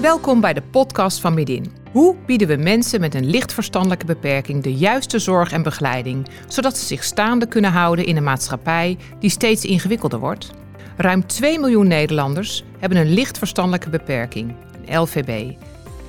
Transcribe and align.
Welkom 0.00 0.40
bij 0.40 0.52
de 0.52 0.62
podcast 0.62 1.20
van 1.20 1.34
Midin. 1.34 1.72
Hoe 1.92 2.16
bieden 2.26 2.48
we 2.48 2.56
mensen 2.56 3.00
met 3.00 3.14
een 3.14 3.30
licht 3.30 3.52
verstandelijke 3.52 4.06
beperking 4.06 4.62
de 4.62 4.74
juiste 4.74 5.18
zorg 5.18 5.52
en 5.52 5.62
begeleiding, 5.62 6.28
zodat 6.48 6.78
ze 6.78 6.86
zich 6.86 7.04
staande 7.04 7.46
kunnen 7.46 7.72
houden 7.72 8.04
in 8.04 8.16
een 8.16 8.22
maatschappij 8.22 8.98
die 9.18 9.30
steeds 9.30 9.64
ingewikkelder 9.64 10.18
wordt? 10.18 10.50
Ruim 10.96 11.26
2 11.26 11.58
miljoen 11.58 11.88
Nederlanders 11.88 12.64
hebben 12.78 12.98
een 12.98 13.12
licht 13.12 13.38
verstandelijke 13.38 13.88
beperking, 13.90 14.54
een 14.86 15.00
LVB. 15.00 15.52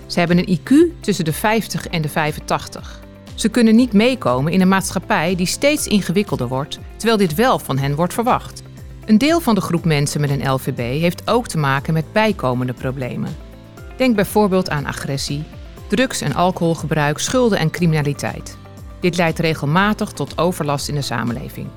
Ze 0.05 0.19
hebben 0.19 0.37
een 0.37 0.59
IQ 0.59 1.01
tussen 1.01 1.25
de 1.25 1.33
50 1.33 1.87
en 1.87 2.01
de 2.01 2.09
85. 2.09 2.99
Ze 3.35 3.49
kunnen 3.49 3.75
niet 3.75 3.93
meekomen 3.93 4.51
in 4.51 4.61
een 4.61 4.67
maatschappij 4.67 5.35
die 5.35 5.45
steeds 5.45 5.87
ingewikkelder 5.87 6.47
wordt, 6.47 6.79
terwijl 6.95 7.17
dit 7.17 7.35
wel 7.35 7.59
van 7.59 7.77
hen 7.77 7.95
wordt 7.95 8.13
verwacht. 8.13 8.63
Een 9.05 9.17
deel 9.17 9.39
van 9.39 9.55
de 9.55 9.61
groep 9.61 9.85
mensen 9.85 10.21
met 10.21 10.29
een 10.29 10.51
LVB 10.51 10.77
heeft 10.77 11.29
ook 11.29 11.47
te 11.47 11.57
maken 11.57 11.93
met 11.93 12.11
bijkomende 12.11 12.73
problemen. 12.73 13.49
Denk 14.01 14.15
bijvoorbeeld 14.15 14.69
aan 14.69 14.85
agressie, 14.85 15.43
drugs- 15.87 16.21
en 16.21 16.35
alcoholgebruik, 16.35 17.17
schulden 17.17 17.59
en 17.59 17.69
criminaliteit. 17.69 18.57
Dit 18.99 19.17
leidt 19.17 19.39
regelmatig 19.39 20.11
tot 20.11 20.37
overlast 20.37 20.87
in 20.87 20.95
de 20.95 21.01
samenleving. 21.01 21.67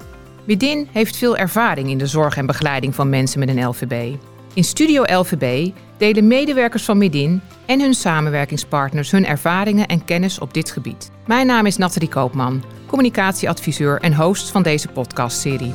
Midin 0.45 0.89
heeft 0.93 1.17
veel 1.17 1.37
ervaring 1.37 1.89
in 1.89 1.99
de 1.99 2.07
zorg 2.07 2.37
en 2.37 2.47
begeleiding 2.47 2.95
van 2.95 3.09
mensen 3.09 3.39
met 3.39 3.49
een 3.49 3.67
LVB. 3.67 4.15
In 4.55 4.65
Studio 4.65 5.03
LVB 5.19 5.71
delen 5.97 6.27
medewerkers 6.27 6.85
van 6.85 6.99
Midin 6.99 7.41
en 7.67 7.81
hun 7.81 7.95
samenwerkingspartners 7.95 9.11
hun 9.11 9.27
ervaringen 9.27 9.87
en 9.87 10.05
kennis 10.05 10.39
op 10.39 10.55
dit 10.55 10.71
gebied. 10.71 11.11
Mijn 11.27 11.47
naam 11.47 11.67
is 11.67 11.77
Nathalie 11.77 12.09
Koopman, 12.09 12.65
communicatieadviseur 12.87 14.01
en 14.01 14.15
host 14.15 14.51
van 14.51 14.63
deze 14.63 14.89
podcastserie. 14.89 15.73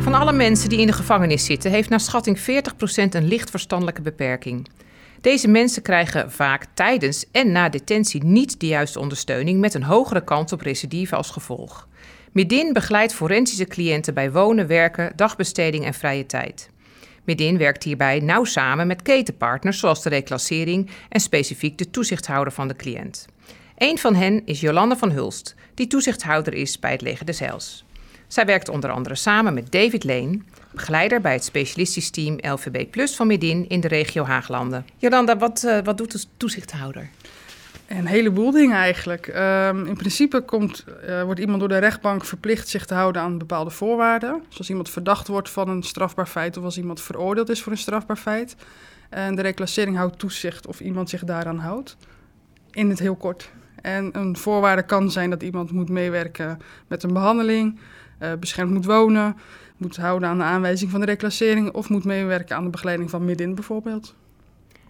Van 0.00 0.14
alle 0.14 0.32
mensen 0.32 0.68
die 0.68 0.80
in 0.80 0.86
de 0.86 0.92
gevangenis 0.92 1.44
zitten, 1.44 1.70
heeft 1.70 1.88
naar 1.88 2.00
schatting 2.00 2.38
40% 2.38 2.42
een 3.10 3.28
licht 3.28 3.50
verstandelijke 3.50 4.02
beperking. 4.02 4.68
Deze 5.20 5.48
mensen 5.48 5.82
krijgen 5.82 6.32
vaak 6.32 6.66
tijdens 6.74 7.24
en 7.32 7.52
na 7.52 7.68
detentie 7.68 8.24
niet 8.24 8.60
de 8.60 8.66
juiste 8.66 8.98
ondersteuning 8.98 9.60
met 9.60 9.74
een 9.74 9.82
hogere 9.82 10.24
kans 10.24 10.52
op 10.52 10.60
recidive 10.60 11.16
als 11.16 11.30
gevolg. 11.30 11.88
Midin 12.32 12.72
begeleidt 12.72 13.14
forensische 13.14 13.64
cliënten 13.64 14.14
bij 14.14 14.32
wonen, 14.32 14.66
werken, 14.66 15.12
dagbesteding 15.16 15.84
en 15.84 15.94
vrije 15.94 16.26
tijd. 16.26 16.70
Midin 17.24 17.58
werkt 17.58 17.82
hierbij 17.82 18.20
nauw 18.20 18.44
samen 18.44 18.86
met 18.86 19.02
ketenpartners 19.02 19.78
zoals 19.78 20.02
de 20.02 20.08
reclassering 20.08 20.90
en 21.08 21.20
specifiek 21.20 21.78
de 21.78 21.90
toezichthouder 21.90 22.52
van 22.52 22.68
de 22.68 22.76
cliënt. 22.76 23.26
Een 23.76 23.98
van 23.98 24.14
hen 24.14 24.42
is 24.44 24.60
Jolanda 24.60 24.96
van 24.96 25.10
Hulst, 25.10 25.54
die 25.74 25.86
toezichthouder 25.86 26.54
is 26.54 26.78
bij 26.78 26.90
het 26.90 27.00
Leger 27.00 27.26
des 27.26 27.38
Heils. 27.38 27.84
Zij 28.26 28.46
werkt 28.46 28.68
onder 28.68 28.90
andere 28.90 29.14
samen 29.14 29.54
met 29.54 29.72
David 29.72 30.04
Leen, 30.04 30.46
begeleider 30.78 31.20
bij 31.20 31.32
het 31.32 31.44
specialistisch 31.44 32.10
team 32.10 32.38
LVB 32.40 32.90
Plus 32.90 33.16
van 33.16 33.26
Midin 33.26 33.68
in 33.68 33.80
de 33.80 33.88
regio 33.88 34.24
Haaglanden. 34.24 34.86
Jolanda, 34.96 35.36
wat, 35.36 35.62
uh, 35.66 35.78
wat 35.84 35.98
doet 35.98 36.12
de 36.12 36.24
toezichthouder? 36.36 37.08
Een 37.86 38.06
heleboel 38.06 38.50
dingen 38.50 38.76
eigenlijk. 38.76 39.26
Um, 39.26 39.86
in 39.86 39.96
principe 39.96 40.40
komt, 40.40 40.84
uh, 41.08 41.22
wordt 41.22 41.40
iemand 41.40 41.60
door 41.60 41.68
de 41.68 41.78
rechtbank 41.78 42.24
verplicht 42.24 42.68
zich 42.68 42.86
te 42.86 42.94
houden 42.94 43.22
aan 43.22 43.38
bepaalde 43.38 43.70
voorwaarden. 43.70 44.42
Zoals 44.48 44.68
iemand 44.68 44.90
verdacht 44.90 45.28
wordt 45.28 45.50
van 45.50 45.68
een 45.68 45.82
strafbaar 45.82 46.26
feit 46.26 46.56
of 46.56 46.64
als 46.64 46.78
iemand 46.78 47.00
veroordeeld 47.00 47.48
is 47.48 47.62
voor 47.62 47.72
een 47.72 47.78
strafbaar 47.78 48.16
feit. 48.16 48.56
En 49.08 49.34
de 49.34 49.42
reclassering 49.42 49.96
houdt 49.96 50.18
toezicht 50.18 50.66
of 50.66 50.80
iemand 50.80 51.10
zich 51.10 51.24
daaraan 51.24 51.58
houdt. 51.58 51.96
In 52.70 52.88
het 52.88 52.98
heel 52.98 53.16
kort. 53.16 53.50
En 53.82 54.18
een 54.18 54.36
voorwaarde 54.36 54.82
kan 54.82 55.10
zijn 55.10 55.30
dat 55.30 55.42
iemand 55.42 55.70
moet 55.70 55.88
meewerken 55.88 56.58
met 56.86 57.02
een 57.02 57.12
behandeling, 57.12 57.78
uh, 58.22 58.32
beschermd 58.40 58.72
moet 58.72 58.84
wonen, 58.84 59.36
moet 59.76 59.96
houden 59.96 60.28
aan 60.28 60.38
de 60.38 60.44
aanwijzing 60.44 60.90
van 60.90 61.00
de 61.00 61.06
reclassering 61.06 61.72
of 61.72 61.88
moet 61.88 62.04
meewerken 62.04 62.56
aan 62.56 62.64
de 62.64 62.70
begeleiding 62.70 63.10
van 63.10 63.24
midden 63.24 63.54
bijvoorbeeld. 63.54 64.14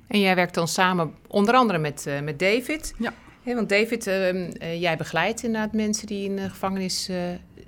En 0.07 0.21
jij 0.21 0.35
werkt 0.35 0.55
dan 0.55 0.69
samen 0.69 1.15
onder 1.27 1.55
andere 1.55 1.79
met, 1.79 2.05
uh, 2.09 2.21
met 2.21 2.39
David. 2.39 2.95
Ja. 2.99 3.13
want 3.45 3.69
David, 3.69 4.07
uh, 4.07 4.35
uh, 4.35 4.81
jij 4.81 4.97
begeleidt 4.97 5.43
inderdaad 5.43 5.73
mensen 5.73 6.07
die 6.07 6.25
in 6.25 6.37
de 6.37 6.51
gevangenis 6.51 7.11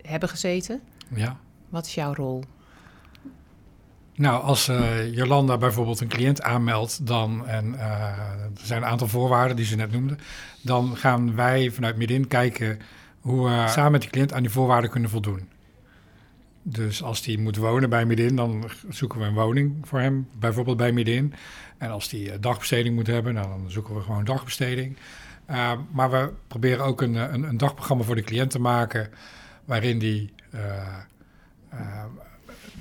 hebben 0.02 0.28
gezeten. 0.28 0.80
Ja. 1.14 1.36
Wat 1.68 1.86
is 1.86 1.94
jouw 1.94 2.14
rol? 2.14 2.42
Nou, 4.14 4.42
als 4.42 4.70
Jolanda 5.10 5.58
bijvoorbeeld 5.58 6.00
een 6.00 6.08
cliënt 6.08 6.42
aanmeldt, 6.42 7.06
dan, 7.06 7.46
en 7.48 7.78
er 7.78 8.50
zijn 8.62 8.82
een 8.82 8.88
aantal 8.88 9.08
voorwaarden 9.08 9.56
die 9.56 9.64
ze 9.64 9.76
net 9.76 9.92
noemde, 9.92 10.16
dan 10.62 10.96
gaan 10.96 11.34
wij 11.34 11.70
vanuit 11.70 11.96
Midin 11.96 12.26
kijken 12.26 12.78
hoe 13.20 13.48
we 13.48 13.64
samen 13.68 13.92
met 13.92 14.00
die 14.00 14.10
cliënt 14.10 14.32
aan 14.32 14.42
die 14.42 14.50
voorwaarden 14.50 14.90
kunnen 14.90 15.10
voldoen. 15.10 15.48
Dus 16.62 17.02
als 17.02 17.22
die 17.22 17.38
moet 17.38 17.56
wonen 17.56 17.90
bij 17.90 18.06
Midin, 18.06 18.36
dan 18.36 18.70
zoeken 18.88 19.18
we 19.18 19.24
een 19.24 19.34
woning 19.34 19.76
voor 19.82 20.00
hem, 20.00 20.28
bijvoorbeeld 20.38 20.76
bij 20.76 20.92
Midin. 20.92 21.34
En 21.78 21.90
als 21.90 22.08
die 22.08 22.38
dagbesteding 22.38 22.94
moet 22.94 23.06
hebben, 23.06 23.34
nou, 23.34 23.48
dan 23.48 23.70
zoeken 23.70 23.94
we 23.94 24.00
gewoon 24.00 24.24
dagbesteding. 24.24 24.96
Uh, 25.50 25.72
maar 25.92 26.10
we 26.10 26.32
proberen 26.48 26.84
ook 26.84 27.00
een, 27.00 27.14
een, 27.14 27.42
een, 27.42 27.56
dagprogramma 27.56 28.04
voor 28.04 28.14
de 28.14 28.22
cliënt 28.22 28.50
te 28.50 28.60
maken, 28.60 29.10
waarin 29.64 29.98
die 29.98 30.32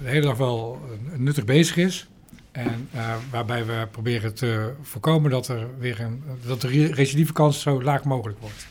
de 0.02 0.08
hele 0.10 0.26
dag 0.26 0.38
wel 0.38 0.82
nuttig 1.16 1.46
bezig 1.46 1.78
is. 1.78 2.08
En 2.52 2.90
waarbij 3.32 3.66
we 3.66 3.88
proberen 3.92 4.34
te 4.36 4.74
voorkomen 4.82 5.32
dat, 5.32 5.48
er 5.48 5.68
weer 5.80 6.00
een, 6.00 6.24
dat 6.46 6.62
de 6.62 6.94
recidivekans 6.94 7.62
zo 7.62 7.84
laag 7.84 8.04
mogelijk 8.04 8.40
wordt. 8.40 8.68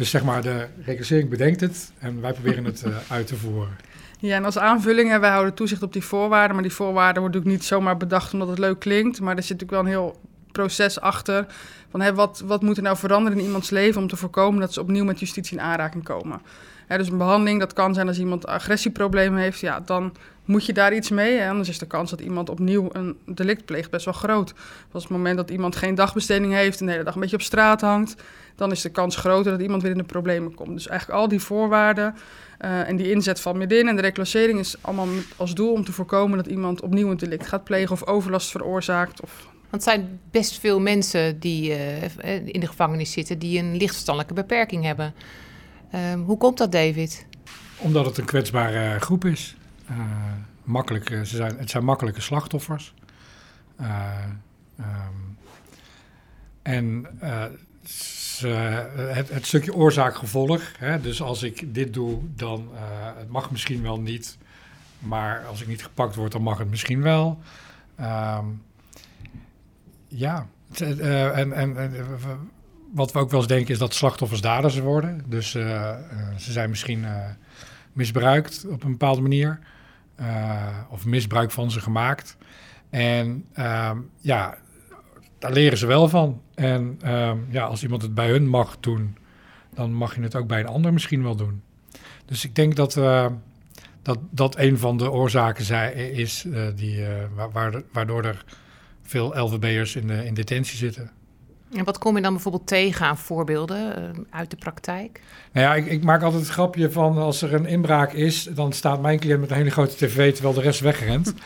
Dus 0.00 0.10
zeg 0.10 0.24
maar, 0.24 0.42
de 0.42 0.66
reclassering 0.84 1.28
bedenkt 1.28 1.60
het 1.60 1.92
en 1.98 2.20
wij 2.20 2.32
proberen 2.32 2.64
het 2.64 2.82
uh, 2.86 2.96
uit 3.08 3.26
te 3.26 3.36
voeren. 3.36 3.76
Ja, 4.18 4.36
en 4.36 4.44
als 4.44 4.58
aanvulling, 4.58 5.18
wij 5.18 5.30
houden 5.30 5.54
toezicht 5.54 5.82
op 5.82 5.92
die 5.92 6.04
voorwaarden. 6.04 6.54
Maar 6.54 6.62
die 6.62 6.72
voorwaarden 6.72 7.22
worden 7.22 7.40
natuurlijk 7.40 7.60
niet 7.60 7.70
zomaar 7.70 7.96
bedacht 7.96 8.32
omdat 8.32 8.48
het 8.48 8.58
leuk 8.58 8.78
klinkt. 8.78 9.20
Maar 9.20 9.36
er 9.36 9.42
zit 9.42 9.60
natuurlijk 9.60 9.70
wel 9.70 9.80
een 9.80 9.98
heel 9.98 10.20
proces 10.52 11.00
achter. 11.00 11.46
Van, 11.90 12.14
wat, 12.14 12.42
wat 12.46 12.62
moet 12.62 12.76
er 12.76 12.82
nou 12.82 12.96
veranderen 12.96 13.38
in 13.38 13.44
iemands 13.44 13.70
leven 13.70 14.00
om 14.00 14.08
te 14.08 14.16
voorkomen 14.16 14.60
dat 14.60 14.72
ze 14.72 14.80
opnieuw 14.80 15.04
met 15.04 15.20
justitie 15.20 15.56
in 15.56 15.62
aanraking 15.62 16.04
komen? 16.04 16.40
Dus 16.88 17.08
een 17.08 17.18
behandeling, 17.18 17.60
dat 17.60 17.72
kan 17.72 17.94
zijn 17.94 18.08
als 18.08 18.18
iemand 18.18 18.46
agressieproblemen 18.46 19.40
heeft. 19.40 19.60
Ja, 19.60 19.80
dan 19.80 20.12
moet 20.44 20.66
je 20.66 20.72
daar 20.72 20.94
iets 20.94 21.10
mee. 21.10 21.38
Hè? 21.38 21.50
Anders 21.50 21.68
is 21.68 21.78
de 21.78 21.86
kans 21.86 22.10
dat 22.10 22.20
iemand 22.20 22.48
opnieuw 22.48 22.88
een 22.92 23.18
delict 23.26 23.64
pleegt 23.64 23.90
best 23.90 24.04
wel 24.04 24.14
groot. 24.14 24.54
Als 24.92 25.02
het 25.02 25.12
moment 25.12 25.36
dat 25.36 25.50
iemand 25.50 25.76
geen 25.76 25.94
dagbesteding 25.94 26.52
heeft 26.52 26.80
en 26.80 26.86
de 26.86 26.92
hele 26.92 27.04
dag 27.04 27.14
een 27.14 27.20
beetje 27.20 27.36
op 27.36 27.42
straat 27.42 27.80
hangt, 27.80 28.14
dan 28.60 28.70
is 28.70 28.80
de 28.80 28.88
kans 28.88 29.16
groter 29.16 29.52
dat 29.52 29.60
iemand 29.60 29.82
weer 29.82 29.90
in 29.90 29.98
de 29.98 30.04
problemen 30.04 30.54
komt. 30.54 30.74
Dus 30.74 30.86
eigenlijk 30.86 31.20
al 31.20 31.28
die 31.28 31.40
voorwaarden 31.40 32.14
uh, 32.60 32.88
en 32.88 32.96
die 32.96 33.10
inzet 33.10 33.40
van 33.40 33.58
midden 33.58 33.88
en 33.88 33.96
de 33.96 34.02
reclassering 34.02 34.58
is 34.58 34.76
allemaal 34.80 35.08
als 35.36 35.54
doel 35.54 35.72
om 35.72 35.84
te 35.84 35.92
voorkomen 35.92 36.36
dat 36.36 36.46
iemand 36.46 36.80
opnieuw 36.80 37.10
een 37.10 37.16
delict 37.16 37.46
gaat 37.46 37.64
plegen 37.64 37.92
of 37.92 38.06
overlast 38.06 38.50
veroorzaakt. 38.50 39.20
Of... 39.20 39.48
Want 39.52 39.70
het 39.70 39.82
zijn 39.82 40.20
best 40.30 40.58
veel 40.58 40.80
mensen 40.80 41.38
die 41.38 41.70
uh, 41.70 42.02
in 42.46 42.60
de 42.60 42.66
gevangenis 42.66 43.12
zitten 43.12 43.38
die 43.38 43.58
een 43.58 43.76
lichtverstandelijke 43.76 44.34
beperking 44.34 44.84
hebben. 44.84 45.14
Uh, 45.94 46.00
hoe 46.24 46.36
komt 46.36 46.58
dat, 46.58 46.72
David? 46.72 47.26
Omdat 47.76 48.06
het 48.06 48.18
een 48.18 48.24
kwetsbare 48.24 49.00
groep 49.00 49.24
is. 49.24 49.56
Uh, 49.90 49.96
makkelijk, 50.62 51.08
ze 51.08 51.24
zijn, 51.24 51.58
het 51.58 51.70
zijn 51.70 51.84
makkelijke 51.84 52.20
slachtoffers. 52.20 52.94
Um, 53.80 55.38
en 56.62 57.06
uh, 58.42 58.78
het, 58.96 59.28
het, 59.28 59.46
stukje 59.46 59.74
oorzaak-gevolg. 59.74 60.62
Dus 61.02 61.22
als 61.22 61.42
ik 61.42 61.74
dit 61.74 61.94
doe, 61.94 62.18
dan 62.34 62.68
uh, 62.72 62.80
het 63.18 63.28
mag 63.28 63.50
misschien 63.50 63.82
wel 63.82 64.00
niet. 64.00 64.38
Maar 64.98 65.46
als 65.46 65.60
ik 65.60 65.66
niet 65.66 65.82
gepakt 65.82 66.14
word, 66.14 66.32
dan 66.32 66.42
mag 66.42 66.58
het 66.58 66.70
misschien 66.70 67.02
wel. 67.02 67.38
Um, 68.00 68.62
ja, 70.08 70.46
uh, 70.80 71.38
en, 71.38 71.52
en, 71.52 71.76
wat 72.92 73.12
we 73.12 73.18
ook 73.18 73.30
wel 73.30 73.40
eens 73.40 73.48
denken 73.48 73.72
is 73.72 73.78
dat 73.78 73.94
slachtoffers 73.94 74.40
daders 74.40 74.78
worden. 74.78 75.24
Dus 75.26 75.50
ze 75.50 75.98
zijn 76.36 76.70
misschien 76.70 77.06
misbruikt 77.92 78.66
op 78.70 78.82
een 78.84 78.90
bepaalde 78.90 79.20
manier. 79.20 79.58
of 80.90 81.04
misbruik 81.04 81.50
van 81.50 81.70
ze 81.70 81.80
gemaakt. 81.80 82.36
En 82.90 83.44
um, 83.58 84.10
ja, 84.20 84.58
daar 85.40 85.52
leren 85.52 85.78
ze 85.78 85.86
wel 85.86 86.08
van. 86.08 86.40
En 86.54 86.98
um, 87.06 87.46
ja, 87.50 87.64
als 87.64 87.82
iemand 87.82 88.02
het 88.02 88.14
bij 88.14 88.28
hun 88.28 88.48
mag 88.48 88.76
doen, 88.80 89.16
dan 89.74 89.94
mag 89.94 90.14
je 90.14 90.22
het 90.22 90.36
ook 90.36 90.46
bij 90.46 90.60
een 90.60 90.66
ander 90.66 90.92
misschien 90.92 91.22
wel 91.22 91.36
doen. 91.36 91.62
Dus 92.24 92.44
ik 92.44 92.54
denk 92.54 92.76
dat 92.76 92.96
uh, 92.96 93.26
dat, 94.02 94.18
dat 94.30 94.58
een 94.58 94.78
van 94.78 94.96
de 94.96 95.10
oorzaken 95.10 95.64
zij, 95.64 95.92
is 95.92 96.44
uh, 96.44 96.66
die, 96.74 96.98
uh, 96.98 97.08
waar, 97.52 97.82
waardoor 97.92 98.24
er 98.24 98.44
veel 99.02 99.38
LVB'ers 99.38 99.96
in, 99.96 100.10
in 100.10 100.34
detentie 100.34 100.76
zitten. 100.76 101.10
En 101.74 101.84
wat 101.84 101.98
kom 101.98 102.16
je 102.16 102.22
dan 102.22 102.32
bijvoorbeeld 102.32 102.66
tegen 102.66 103.06
aan 103.06 103.18
voorbeelden 103.18 104.14
uit 104.30 104.50
de 104.50 104.56
praktijk? 104.56 105.20
Nou 105.52 105.66
ja, 105.66 105.74
ik, 105.74 105.86
ik, 105.86 106.04
maak 106.04 106.22
altijd 106.22 106.42
het 106.42 106.50
grapje 106.50 106.90
van 106.90 107.18
als 107.18 107.42
er 107.42 107.54
een 107.54 107.66
inbraak 107.66 108.12
is, 108.12 108.42
dan 108.42 108.72
staat 108.72 109.00
mijn 109.00 109.18
cliënt 109.18 109.40
met 109.40 109.50
een 109.50 109.56
hele 109.56 109.70
grote 109.70 109.96
tv 109.96 110.32
terwijl 110.32 110.54
de 110.54 110.60
rest 110.60 110.80
wegrent. 110.80 111.34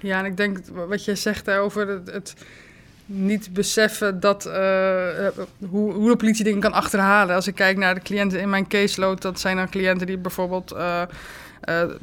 Ja, 0.00 0.18
en 0.18 0.24
ik 0.24 0.36
denk 0.36 0.58
wat 0.88 1.04
je 1.04 1.14
zegt 1.14 1.50
over 1.50 1.88
het, 1.88 2.10
het 2.10 2.34
niet 3.10 3.52
beseffen 3.52 4.20
dat, 4.20 4.46
uh, 4.46 4.52
hoe, 5.68 5.92
hoe 5.92 6.10
de 6.10 6.16
politie 6.16 6.44
dingen 6.44 6.60
kan 6.60 6.72
achterhalen. 6.72 7.34
Als 7.34 7.46
ik 7.46 7.54
kijk 7.54 7.76
naar 7.76 7.94
de 7.94 8.00
cliënten 8.00 8.40
in 8.40 8.50
mijn 8.50 8.68
caseload, 8.68 9.22
dat 9.22 9.40
zijn 9.40 9.56
dan 9.56 9.68
cliënten 9.68 10.06
die 10.06 10.18
bijvoorbeeld 10.18 10.72
uh, 10.72 11.02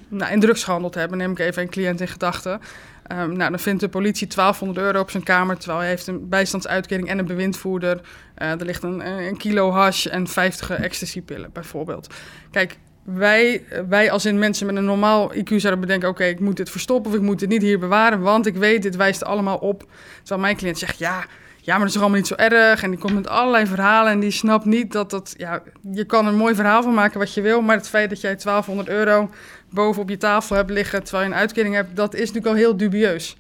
nou, 0.08 0.32
in 0.32 0.40
drugs 0.40 0.64
gehandeld 0.64 0.96
hebben. 0.96 1.18
Neem 1.18 1.32
ik 1.32 1.40
even 1.40 1.62
een 1.62 1.70
cliënt 1.70 2.02
in 2.02 2.08
gedachten. 2.08 2.62
Ehm, 3.08 3.34
nou, 3.34 3.50
dan 3.50 3.60
vindt 3.60 3.82
de 3.82 3.90
politie 3.90 4.28
1200 4.28 4.86
euro 4.86 5.00
op 5.00 5.12
zijn 5.12 5.24
kamer, 5.24 5.58
terwijl 5.58 5.80
hij 5.80 5.90
heeft 5.90 6.08
een 6.08 6.30
bijstandsuitkering 6.30 7.10
en 7.10 7.18
een 7.18 7.26
bewindvoerder. 7.26 8.02
Er 8.36 8.66
ligt 8.66 8.84
een, 8.84 9.08
een 9.08 9.38
kilo 9.38 9.72
hash 9.72 10.06
en 10.06 10.28
50 10.28 10.70
ecstasy-pillen 10.70 11.50
bijvoorbeeld. 11.54 12.14
Kijk, 12.52 12.78
wij, 13.06 13.64
wij 13.88 14.12
als 14.12 14.26
in 14.26 14.40
mensen 14.40 14.66
met 14.66 14.76
een 14.76 14.86
normaal 14.86 15.34
IQ 15.36 15.56
zouden 15.56 15.80
bedenken... 15.80 16.10
oké, 16.10 16.24
ik 16.24 16.40
moet 16.40 16.58
dit 16.58 16.70
verstoppen 16.70 17.12
of 17.12 17.18
ik 17.18 17.24
moet 17.24 17.40
dit 17.40 17.50
niet 17.50 17.62
hier 17.62 17.80
bewaren... 17.80 18.22
want 18.22 18.46
ik 18.46 18.56
weet, 18.56 18.82
dit 18.82 18.96
wijst 18.96 19.24
allemaal 19.24 19.58
op. 19.58 19.86
Terwijl 20.18 20.42
mijn 20.42 20.56
cliënt 20.56 20.78
zegt, 20.78 20.98
ja, 20.98 21.26
ja, 21.62 21.72
maar 21.74 21.86
dat 21.86 21.96
is 21.96 22.02
allemaal 22.02 22.18
niet 22.18 22.28
zo 22.28 22.36
erg. 22.36 22.84
En 22.84 22.90
die 22.90 23.00
komt 23.00 23.14
met 23.14 23.28
allerlei 23.28 23.66
verhalen 23.66 24.12
en 24.12 24.20
die 24.20 24.32
snapt 24.32 24.66
niet 24.66 24.92
dat 24.92 25.10
dat... 25.10 25.34
Ja, 25.38 25.62
je 25.92 26.06
kan 26.06 26.28
een 26.28 26.36
mooi 26.36 26.56
verhaal 26.56 26.84
van 26.84 26.94
maken 26.94 27.20
wat 27.20 27.34
je 27.34 27.42
wil... 27.42 27.62
maar 27.62 27.76
het 27.76 27.90
feit 27.90 28.10
dat 28.10 28.22
jij 28.22 28.36
1200 28.36 28.90
euro 28.90 29.30
boven 29.70 30.02
op 30.02 30.10
je 30.10 30.18
tafel 30.18 30.56
hebt 30.56 30.70
liggen... 30.70 31.04
terwijl 31.04 31.28
je 31.28 31.34
een 31.34 31.40
uitkering 31.40 31.76
hebt, 31.76 31.96
dat 31.96 32.14
is 32.14 32.20
natuurlijk 32.20 32.48
al 32.48 32.54
heel 32.54 32.78
dubieus. 32.78 33.38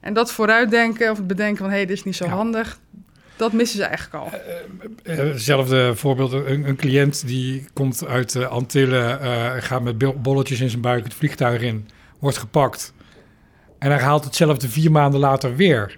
En 0.00 0.14
dat 0.14 0.32
vooruitdenken 0.32 1.10
of 1.10 1.24
bedenken 1.24 1.56
van... 1.56 1.68
hé, 1.70 1.76
hey, 1.76 1.86
dit 1.86 1.96
is 1.96 2.04
niet 2.04 2.16
zo 2.16 2.26
handig... 2.26 2.78
Dat 3.40 3.52
missen 3.52 3.78
ze 3.78 3.84
eigenlijk 3.84 4.24
al. 4.24 4.30
Uh, 5.04 5.16
hetzelfde 5.16 5.96
voorbeeld, 5.96 6.32
een, 6.32 6.68
een, 6.68 6.76
cliënt 6.76 7.26
die 7.26 7.64
komt 7.72 8.06
uit 8.06 8.32
de 8.32 8.46
Antillen, 8.46 9.18
uh, 9.22 9.52
gaat 9.58 9.82
met 9.82 10.22
bolletjes 10.22 10.60
in 10.60 10.70
zijn 10.70 10.82
buik 10.82 11.04
het 11.04 11.14
vliegtuig 11.14 11.62
in, 11.62 11.88
wordt 12.18 12.38
gepakt. 12.38 12.92
En 13.78 13.90
hij 13.90 14.00
haalt 14.00 14.24
hetzelfde 14.24 14.68
vier 14.68 14.90
maanden 14.90 15.20
later 15.20 15.56
weer. 15.56 15.96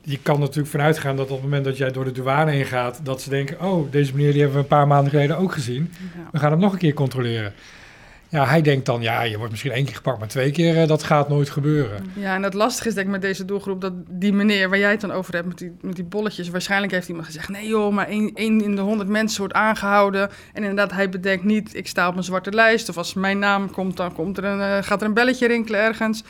Je 0.00 0.18
kan 0.18 0.40
natuurlijk 0.40 0.68
vanuit 0.68 0.98
gaan 0.98 1.16
dat 1.16 1.26
op 1.26 1.32
het 1.32 1.42
moment 1.42 1.64
dat 1.64 1.76
jij 1.76 1.92
door 1.92 2.04
de 2.04 2.12
douane 2.12 2.50
heen 2.50 2.64
gaat, 2.64 3.00
dat 3.02 3.22
ze 3.22 3.30
denken, 3.30 3.60
oh, 3.60 3.90
deze 3.92 4.14
meneer 4.14 4.32
die 4.32 4.40
hebben 4.40 4.58
we 4.58 4.62
een 4.62 4.76
paar 4.78 4.86
maanden 4.86 5.10
geleden 5.10 5.36
ook 5.36 5.52
gezien. 5.52 5.92
We 6.32 6.38
gaan 6.38 6.50
hem 6.50 6.60
nog 6.60 6.72
een 6.72 6.78
keer 6.78 6.94
controleren. 6.94 7.52
Ja, 8.30 8.46
hij 8.46 8.62
denkt 8.62 8.86
dan, 8.86 9.02
ja, 9.02 9.22
je 9.22 9.36
wordt 9.36 9.50
misschien 9.50 9.72
één 9.72 9.84
keer 9.84 9.94
gepakt, 9.94 10.18
maar 10.18 10.28
twee 10.28 10.50
keer, 10.50 10.82
uh, 10.82 10.86
dat 10.86 11.02
gaat 11.02 11.28
nooit 11.28 11.50
gebeuren. 11.50 12.12
Ja, 12.14 12.34
en 12.34 12.42
het 12.42 12.54
lastige 12.54 12.88
is 12.88 12.94
denk 12.94 13.06
ik 13.06 13.12
met 13.12 13.22
deze 13.22 13.44
doelgroep, 13.44 13.80
dat 13.80 13.92
die 14.08 14.32
meneer 14.32 14.68
waar 14.68 14.78
jij 14.78 14.90
het 14.90 15.00
dan 15.00 15.12
over 15.12 15.34
hebt, 15.34 15.46
met 15.46 15.58
die, 15.58 15.76
met 15.80 15.94
die 15.94 16.04
bolletjes, 16.04 16.48
waarschijnlijk 16.48 16.92
heeft 16.92 17.08
iemand 17.08 17.26
gezegd, 17.26 17.48
nee 17.48 17.66
joh, 17.66 17.92
maar 17.92 18.06
één, 18.06 18.30
één 18.34 18.60
in 18.60 18.76
de 18.76 18.82
honderd 18.82 19.08
mensen 19.08 19.38
wordt 19.38 19.54
aangehouden. 19.54 20.30
En 20.52 20.62
inderdaad, 20.62 20.92
hij 20.92 21.08
bedenkt 21.08 21.44
niet, 21.44 21.76
ik 21.76 21.86
sta 21.86 22.08
op 22.08 22.16
een 22.16 22.24
zwarte 22.24 22.52
lijst, 22.52 22.88
of 22.88 22.96
als 22.96 23.14
mijn 23.14 23.38
naam 23.38 23.70
komt, 23.70 23.96
dan 23.96 24.12
komt 24.12 24.38
er 24.38 24.44
een, 24.44 24.58
uh, 24.58 24.76
gaat 24.80 25.00
er 25.00 25.06
een 25.06 25.14
belletje 25.14 25.46
rinkelen 25.46 25.80
ergens 25.80 26.22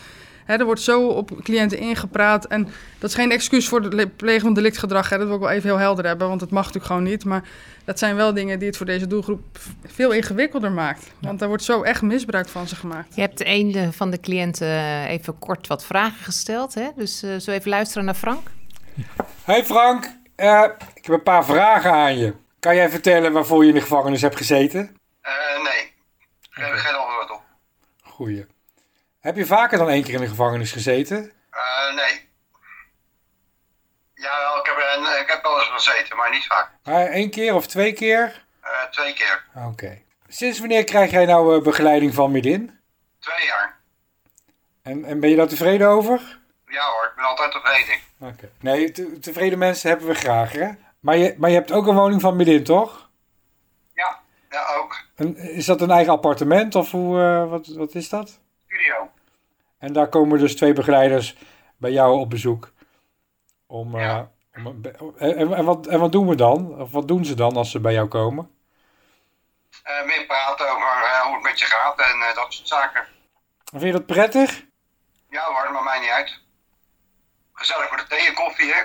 er 0.59 0.65
wordt 0.65 0.81
zo 0.81 1.07
op 1.07 1.31
cliënten 1.43 1.79
ingepraat. 1.79 2.45
En 2.45 2.69
dat 2.99 3.11
is 3.11 3.17
geen 3.17 3.31
excuus 3.31 3.69
voor 3.69 3.83
het 3.83 4.17
plegen 4.17 4.41
van 4.41 4.55
delictgedrag. 4.55 5.09
Hè. 5.09 5.19
Dat 5.19 5.27
wil 5.27 5.37
ik 5.37 5.43
wel 5.43 5.51
even 5.51 5.69
heel 5.69 5.79
helder 5.79 6.07
hebben, 6.07 6.29
want 6.29 6.41
het 6.41 6.51
mag 6.51 6.65
natuurlijk 6.65 6.93
gewoon 6.93 7.11
niet. 7.11 7.25
Maar 7.25 7.43
dat 7.85 7.99
zijn 7.99 8.17
wel 8.17 8.35
dingen 8.35 8.59
die 8.59 8.69
het 8.69 8.77
voor 8.77 8.87
deze 8.87 9.07
doelgroep 9.07 9.41
veel 9.87 10.11
ingewikkelder 10.13 10.73
maakt. 10.73 11.13
Want 11.19 11.39
daar 11.39 11.49
wordt 11.49 11.65
zo 11.65 11.83
echt 11.83 12.03
misbruik 12.03 12.49
van 12.49 12.69
ze 12.69 12.77
gemaakt. 12.77 13.15
Je 13.15 13.21
hebt 13.21 13.43
een 13.45 13.93
van 13.93 14.11
de 14.11 14.21
cliënten 14.21 14.67
eh, 14.67 15.11
even 15.11 15.39
kort 15.39 15.67
wat 15.67 15.85
vragen 15.85 16.25
gesteld. 16.25 16.75
Hè? 16.75 16.89
Dus 16.97 17.23
uh, 17.23 17.37
zo 17.37 17.51
even 17.51 17.71
luisteren 17.71 18.05
naar 18.05 18.15
Frank. 18.15 18.51
Hey 19.45 19.65
Frank, 19.65 20.05
uh, 20.37 20.65
ik 20.95 21.05
heb 21.05 21.15
een 21.15 21.23
paar 21.23 21.45
vragen 21.45 21.93
aan 21.93 22.19
je. 22.19 22.35
Kan 22.61 22.75
jij 22.75 22.91
vertellen 22.91 23.33
waarvoor 23.33 23.63
je 23.63 23.69
in 23.69 23.75
de 23.75 23.81
gevangenis 23.81 24.23
hebt 24.23 24.37
gezeten? 24.37 24.97
nee, 25.63 25.83
ik 26.43 26.63
heb 26.63 26.73
geen 26.73 26.95
antwoord 26.95 27.31
op. 27.31 27.43
Goeie. 28.03 28.47
Heb 29.21 29.37
je 29.37 29.47
vaker 29.47 29.79
dan 29.79 29.89
één 29.89 30.03
keer 30.03 30.15
in 30.15 30.21
de 30.21 30.29
gevangenis 30.29 30.73
gezeten? 30.73 31.33
Uh, 31.53 31.95
nee. 31.95 32.29
Ja, 34.15 34.57
ik 34.59 34.67
heb, 34.67 34.77
ik 35.21 35.31
heb 35.31 35.43
wel 35.43 35.59
eens 35.59 35.69
gezeten, 35.69 36.17
maar 36.17 36.31
niet 36.31 36.47
vaak. 36.47 36.71
Uh, 36.85 37.15
Eén 37.15 37.31
keer 37.31 37.55
of 37.55 37.67
twee 37.67 37.93
keer? 37.93 38.45
Uh, 38.65 38.83
twee 38.91 39.13
keer. 39.13 39.45
Oké. 39.55 40.03
Sinds 40.29 40.59
wanneer 40.59 40.85
krijg 40.85 41.11
jij 41.11 41.27
nou 41.27 41.57
uh, 41.57 41.63
begeleiding 41.63 42.15
van 42.15 42.31
Midin? 42.31 42.81
Twee 43.19 43.47
jaar. 43.47 43.79
En, 44.83 45.05
en 45.05 45.21
ben 45.21 45.31
je 45.31 45.37
daar 45.37 45.49
tevreden 45.49 45.89
over? 45.89 46.39
Ja 46.67 46.91
hoor, 46.91 47.05
ik 47.05 47.17
ben 47.17 47.25
altijd 47.25 47.53
tevreden. 47.53 47.95
Oké. 48.21 48.51
Nee, 48.61 48.91
te, 48.91 49.19
tevreden 49.19 49.59
mensen 49.59 49.89
hebben 49.89 50.07
we 50.07 50.15
graag, 50.15 50.53
hè? 50.53 50.69
Maar 51.01 51.17
je, 51.17 51.35
maar 51.39 51.51
je 51.51 51.57
hebt 51.57 51.73
ook 51.73 51.87
een 51.87 51.95
woning 51.95 52.21
van 52.21 52.37
Midin, 52.37 52.65
toch? 52.65 53.11
Ja, 53.95 54.21
ja 54.51 54.75
ook. 54.75 55.01
En 55.15 55.37
is 55.37 55.67
dat 55.67 55.81
een 55.81 55.91
eigen 55.91 56.13
appartement 56.13 56.75
of 56.75 56.91
hoe, 56.91 57.47
wat, 57.49 57.67
wat 57.67 57.95
is 57.95 58.09
dat? 58.09 58.41
Studio. 58.71 59.11
En 59.79 59.93
daar 59.93 60.09
komen 60.09 60.39
dus 60.39 60.57
twee 60.57 60.73
begeleiders 60.73 61.37
bij 61.77 61.91
jou 61.91 62.21
op 62.21 62.31
bezoek. 62.31 62.73
Om, 63.67 63.97
ja. 63.97 64.31
uh, 64.53 64.67
om 64.67 64.83
en, 65.19 65.55
en, 65.55 65.65
wat, 65.65 65.87
en 65.87 66.01
wat 66.01 66.13
doen 66.13 66.29
we 66.29 66.35
dan? 66.35 66.81
Of 66.81 66.91
wat 66.91 67.09
doen 67.09 67.25
ze 67.25 67.35
dan 67.35 67.57
als 67.57 67.71
ze 67.71 67.81
bij 67.81 67.93
jou 67.93 68.09
komen? 68.09 68.51
Uh, 69.87 70.07
meer 70.07 70.27
praten 70.27 70.71
over 70.71 70.87
uh, 70.87 71.21
hoe 71.21 71.35
het 71.35 71.43
met 71.43 71.59
je 71.59 71.65
gaat 71.65 72.01
en 72.01 72.35
dat 72.35 72.53
soort 72.53 72.69
zaken. 72.69 73.07
Vind 73.65 73.83
je 73.83 73.93
dat 73.93 74.07
prettig? 74.07 74.65
Ja 75.31 75.45
hoor, 75.45 75.73
maar 75.73 75.83
mij 75.83 76.01
niet 76.01 76.11
uit. 76.11 76.41
Gezellig 77.53 77.89
voor 77.89 77.97
de 77.97 78.07
thee 78.07 78.27
en 78.27 78.35
koffie, 78.35 78.73
hè? 78.73 78.83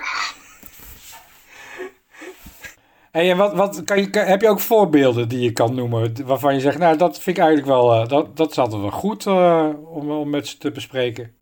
Hey, 3.16 3.30
en 3.30 3.36
wat, 3.36 3.54
wat 3.54 3.84
kan 3.84 3.98
je, 4.00 4.18
heb 4.18 4.40
je 4.40 4.48
ook 4.48 4.60
voorbeelden 4.60 5.28
die 5.28 5.40
je 5.40 5.52
kan 5.52 5.74
noemen 5.74 6.26
waarvan 6.26 6.54
je 6.54 6.60
zegt, 6.60 6.78
nou 6.78 6.96
dat 6.96 7.20
vind 7.20 7.36
ik 7.36 7.42
eigenlijk 7.42 7.72
wel, 7.72 8.02
uh, 8.02 8.08
dat, 8.08 8.36
dat 8.36 8.50
is 8.50 8.58
altijd 8.58 8.80
wel 8.80 8.90
goed 8.90 9.24
uh, 9.24 9.70
om, 9.84 10.10
om 10.10 10.30
met 10.30 10.48
ze 10.48 10.58
te 10.58 10.70
bespreken? 10.70 11.36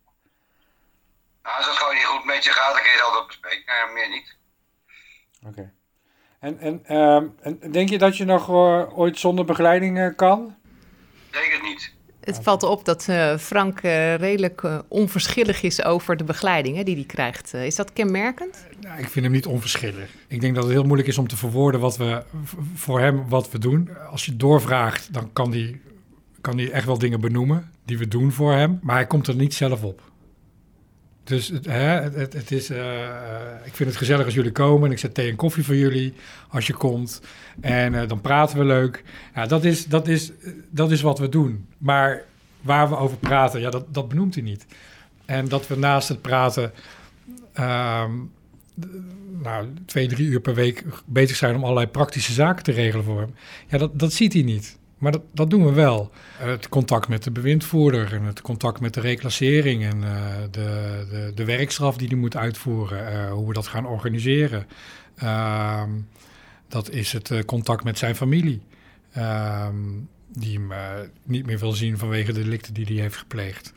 Nou, 1.43 1.57
als 1.57 1.65
het 1.65 1.75
gewoon 1.75 1.93
niet 1.93 2.03
goed 2.03 2.25
met 2.25 2.43
je 2.43 2.51
gaat, 2.51 2.73
dan 2.73 2.81
kun 2.81 2.91
je 2.91 2.97
het 2.97 3.05
altijd 3.05 3.27
bespreken, 3.27 3.73
uh, 3.87 3.93
meer 3.93 4.09
niet. 4.09 4.37
Oké. 5.39 5.49
Okay. 5.49 5.71
En, 6.39 6.59
en, 6.59 6.85
ehm, 6.85 7.27
en 7.41 7.71
denk 7.71 7.89
je 7.89 7.97
dat 7.97 8.17
je 8.17 8.25
nog 8.25 8.49
ooit 8.95 9.19
zonder 9.19 9.45
begeleiding 9.45 10.15
kan? 10.15 10.55
Denk 11.31 11.51
het 11.51 11.61
niet. 11.61 11.93
Het 12.25 12.39
valt 12.41 12.63
op 12.63 12.85
dat 12.85 13.07
uh, 13.09 13.37
Frank 13.37 13.83
uh, 13.83 14.15
redelijk 14.15 14.61
uh, 14.61 14.79
onverschillig 14.87 15.61
is 15.61 15.83
over 15.83 16.17
de 16.17 16.23
begeleiding 16.23 16.77
hè, 16.77 16.83
die 16.83 16.95
hij 16.95 17.03
krijgt. 17.03 17.53
is 17.53 17.75
dat 17.75 17.93
kenmerkend? 17.93 18.65
Nou, 18.81 18.99
ik 18.99 19.09
vind 19.09 19.25
hem 19.25 19.33
niet 19.33 19.45
onverschillig. 19.45 20.09
Ik 20.27 20.41
denk 20.41 20.55
dat 20.55 20.63
het 20.63 20.73
heel 20.73 20.83
moeilijk 20.83 21.07
is 21.07 21.17
om 21.17 21.27
te 21.27 21.37
verwoorden 21.37 21.79
wat 21.79 21.97
we 21.97 22.23
voor 22.75 22.99
hem 22.99 23.29
wat 23.29 23.51
we 23.51 23.59
doen. 23.59 23.89
Als 24.11 24.25
je 24.25 24.35
doorvraagt, 24.35 25.13
dan 25.13 25.33
kan 25.33 25.51
hij 25.51 25.79
kan 26.41 26.57
hij 26.57 26.71
echt 26.71 26.85
wel 26.85 26.97
dingen 26.97 27.21
benoemen 27.21 27.71
die 27.85 27.97
we 27.97 28.07
doen 28.07 28.31
voor 28.31 28.53
hem. 28.53 28.79
Maar 28.81 28.95
hij 28.95 29.07
komt 29.07 29.27
er 29.27 29.35
niet 29.35 29.53
zelf 29.53 29.83
op. 29.83 30.01
Dus 31.25 31.47
het, 31.47 31.65
hè, 31.65 32.01
het, 32.01 32.33
het 32.33 32.51
is, 32.51 32.69
uh, 32.69 32.77
ik 33.63 33.73
vind 33.73 33.89
het 33.89 33.97
gezellig 33.97 34.25
als 34.25 34.33
jullie 34.33 34.51
komen. 34.51 34.85
En 34.85 34.91
ik 34.91 34.99
zet 34.99 35.13
thee 35.13 35.29
en 35.29 35.35
koffie 35.35 35.63
voor 35.63 35.75
jullie 35.75 36.13
als 36.49 36.67
je 36.67 36.73
komt. 36.73 37.21
En 37.61 37.93
uh, 37.93 38.07
dan 38.07 38.21
praten 38.21 38.57
we 38.57 38.65
leuk. 38.65 39.03
Ja, 39.35 39.45
dat, 39.45 39.63
is, 39.63 39.85
dat, 39.85 40.07
is, 40.07 40.31
dat 40.69 40.91
is 40.91 41.01
wat 41.01 41.19
we 41.19 41.29
doen. 41.29 41.67
Maar 41.77 42.23
waar 42.61 42.89
we 42.89 42.97
over 42.97 43.17
praten, 43.17 43.59
ja, 43.59 43.69
dat, 43.69 43.93
dat 43.93 44.09
benoemt 44.09 44.33
hij 44.33 44.43
niet. 44.43 44.65
En 45.25 45.47
dat 45.47 45.67
we 45.67 45.77
naast 45.77 46.07
het 46.07 46.21
praten... 46.21 46.71
Uh, 47.59 48.03
nou, 49.41 49.67
twee, 49.85 50.07
drie 50.07 50.27
uur 50.27 50.39
per 50.39 50.53
week 50.53 50.83
bezig 51.05 51.35
zijn 51.35 51.55
om 51.55 51.63
allerlei 51.63 51.87
praktische 51.87 52.33
zaken 52.33 52.63
te 52.63 52.71
regelen 52.71 53.05
voor 53.05 53.19
hem. 53.19 53.35
Ja, 53.67 53.77
dat, 53.77 53.99
dat 53.99 54.13
ziet 54.13 54.33
hij 54.33 54.41
niet. 54.41 54.77
Maar 54.97 55.11
dat, 55.11 55.21
dat 55.31 55.49
doen 55.49 55.65
we 55.65 55.71
wel. 55.71 56.11
Het 56.37 56.69
contact 56.69 57.07
met 57.07 57.23
de 57.23 57.31
bewindvoerder 57.31 58.13
en 58.13 58.23
het 58.23 58.41
contact 58.41 58.79
met 58.79 58.93
de 58.93 59.01
reclassering 59.01 59.83
en 59.83 59.97
uh, 59.97 60.09
de, 60.51 61.05
de, 61.09 61.31
de, 61.35 61.45
werkstraf 61.45 61.97
die 61.97 62.07
hij 62.07 62.17
moet 62.17 62.35
uitvoeren, 62.35 63.13
uh, 63.13 63.31
hoe 63.31 63.47
we 63.47 63.53
dat 63.53 63.67
gaan 63.67 63.85
organiseren. 63.85 64.67
Uh, 65.23 65.83
dat 66.67 66.89
is 66.89 67.11
het 67.13 67.45
contact 67.45 67.83
met 67.83 67.97
zijn 67.97 68.15
familie, 68.15 68.61
ehm, 69.11 69.75
die 70.27 70.59
hem 70.59 70.71
niet 71.23 71.45
meer 71.45 71.59
wil 71.59 71.71
zien 71.71 71.97
vanwege 71.97 72.33
de 72.33 72.43
delicten 72.43 72.73
die 72.73 72.85
hij 72.85 72.95
heeft 72.95 73.17
gepleegd, 73.17 73.73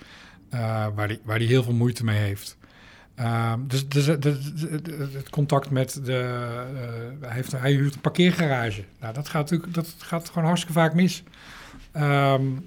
waar 0.51 1.07
hij 1.07 1.21
waar 1.23 1.39
die 1.39 1.49
heel 1.49 1.63
veel 1.63 1.75
moeite 1.75 2.05
mee 2.05 2.19
heeft. 2.19 2.58
Ehm, 3.19 3.59
dus, 3.67 3.89
dus 3.89 4.07
het 4.07 5.31
contact 5.31 5.71
met 5.71 6.01
de. 6.05 6.13
Hij, 7.21 7.35
heeft, 7.35 7.53
hij 7.53 7.73
huurt 7.73 7.95
een 7.95 8.01
parkeergarage. 8.01 8.85
Nou, 9.01 9.15
dat 9.15 9.29
gaat 9.29 9.43
natuurlijk 9.43 9.75
dat 9.75 9.95
gaat 9.99 10.29
gewoon 10.29 10.45
hartstikke 10.45 10.81
vaak 10.81 10.95
mis. 10.95 11.23
Um, 11.97 12.67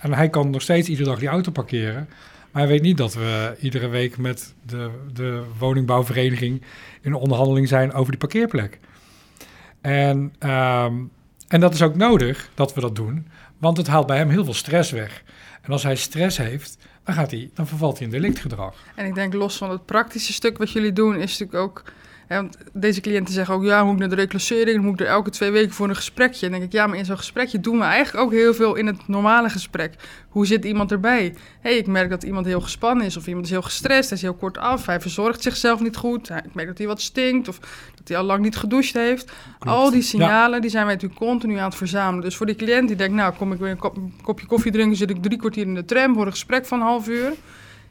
en 0.00 0.12
hij 0.12 0.28
kan 0.28 0.50
nog 0.50 0.62
steeds 0.62 0.88
iedere 0.88 1.08
dag 1.08 1.18
die 1.18 1.28
auto 1.28 1.50
parkeren. 1.50 2.08
Maar 2.50 2.62
hij 2.62 2.70
weet 2.70 2.82
niet 2.82 2.96
dat 2.96 3.14
we 3.14 3.56
iedere 3.60 3.88
week 3.88 4.18
met 4.18 4.54
de, 4.66 4.90
de 5.12 5.42
woningbouwvereniging 5.58 6.62
in 7.00 7.14
onderhandeling 7.14 7.68
zijn 7.68 7.92
over 7.92 8.10
die 8.10 8.20
parkeerplek. 8.20 8.78
En, 9.80 10.34
um, 10.40 11.10
en 11.48 11.60
dat 11.60 11.74
is 11.74 11.82
ook 11.82 11.96
nodig 11.96 12.50
dat 12.54 12.74
we 12.74 12.80
dat 12.80 12.96
doen, 12.96 13.26
want 13.58 13.76
het 13.76 13.86
haalt 13.86 14.06
bij 14.06 14.16
hem 14.16 14.28
heel 14.28 14.44
veel 14.44 14.54
stress 14.54 14.90
weg. 14.90 15.22
En 15.64 15.72
als 15.72 15.82
hij 15.82 15.96
stress 15.96 16.36
heeft, 16.36 16.78
dan, 17.04 17.14
gaat 17.14 17.30
hij, 17.30 17.50
dan 17.54 17.66
vervalt 17.66 17.98
hij 17.98 18.06
in 18.06 18.12
delictgedrag. 18.12 18.74
En 18.94 19.06
ik 19.06 19.14
denk 19.14 19.34
los 19.34 19.56
van 19.56 19.70
het 19.70 19.84
praktische 19.84 20.32
stuk 20.32 20.58
wat 20.58 20.70
jullie 20.70 20.92
doen, 20.92 21.16
is 21.16 21.38
natuurlijk 21.38 21.58
ook. 21.58 21.82
Hè, 22.26 22.36
want 22.36 22.58
deze 22.72 23.00
cliënten 23.00 23.34
zeggen 23.34 23.54
ook, 23.54 23.64
ja, 23.64 23.84
moet 23.84 23.92
ik 23.92 23.98
naar 23.98 24.08
de 24.08 24.14
reclassering, 24.14 24.76
dan 24.76 24.84
moet 24.84 25.00
ik 25.00 25.06
er 25.06 25.12
elke 25.12 25.30
twee 25.30 25.50
weken 25.50 25.72
voor 25.72 25.88
een 25.88 25.96
gesprekje. 25.96 26.46
En 26.46 26.50
dan 26.50 26.60
denk 26.60 26.72
ik, 26.72 26.78
ja, 26.78 26.86
maar 26.86 26.98
in 26.98 27.04
zo'n 27.04 27.16
gesprekje 27.16 27.60
doen 27.60 27.78
we 27.78 27.84
eigenlijk 27.84 28.24
ook 28.24 28.32
heel 28.32 28.54
veel 28.54 28.74
in 28.74 28.86
het 28.86 29.08
normale 29.08 29.48
gesprek. 29.48 29.94
Hoe 30.28 30.46
zit 30.46 30.64
iemand 30.64 30.92
erbij? 30.92 31.22
Hé, 31.60 31.70
hey, 31.70 31.76
ik 31.76 31.86
merk 31.86 32.10
dat 32.10 32.22
iemand 32.22 32.46
heel 32.46 32.60
gespannen 32.60 33.06
is, 33.06 33.16
of 33.16 33.26
iemand 33.26 33.44
is 33.44 33.50
heel 33.50 33.62
gestrest, 33.62 34.08
hij 34.08 34.18
is 34.18 34.24
heel 34.24 34.34
kort 34.34 34.58
af, 34.58 34.86
hij 34.86 35.00
verzorgt 35.00 35.42
zichzelf 35.42 35.80
niet 35.80 35.96
goed, 35.96 36.30
ik 36.30 36.54
merk 36.54 36.68
dat 36.68 36.78
hij 36.78 36.86
wat 36.86 37.00
stinkt, 37.00 37.48
of 37.48 37.58
dat 37.94 38.08
hij 38.08 38.16
al 38.16 38.24
lang 38.24 38.42
niet 38.42 38.56
gedoucht 38.56 38.92
heeft. 38.92 39.32
Klopt. 39.58 39.78
Al 39.78 39.90
die 39.90 40.02
signalen, 40.02 40.54
ja. 40.54 40.60
die 40.60 40.70
zijn 40.70 40.84
wij 40.84 40.94
natuurlijk 40.94 41.20
continu 41.20 41.56
aan 41.56 41.68
het 41.68 41.74
verzamelen. 41.74 42.24
Dus 42.24 42.36
voor 42.36 42.46
die 42.46 42.54
cliënt 42.54 42.88
die 42.88 42.96
denkt, 42.96 43.14
nou, 43.14 43.34
kom 43.34 43.52
ik 43.52 43.58
weer 43.58 43.70
een, 43.70 43.78
kop, 43.78 43.96
een 43.96 44.14
kopje 44.22 44.46
koffie 44.46 44.72
drinken, 44.72 44.96
zit 44.96 45.10
ik 45.10 45.22
drie 45.22 45.38
kwartier 45.38 45.66
in 45.66 45.74
de 45.74 45.84
tram 45.84 46.14
voor 46.14 46.26
een 46.26 46.32
gesprek 46.32 46.66
van 46.66 46.80
een 46.80 46.86
half 46.86 47.08
uur. 47.08 47.32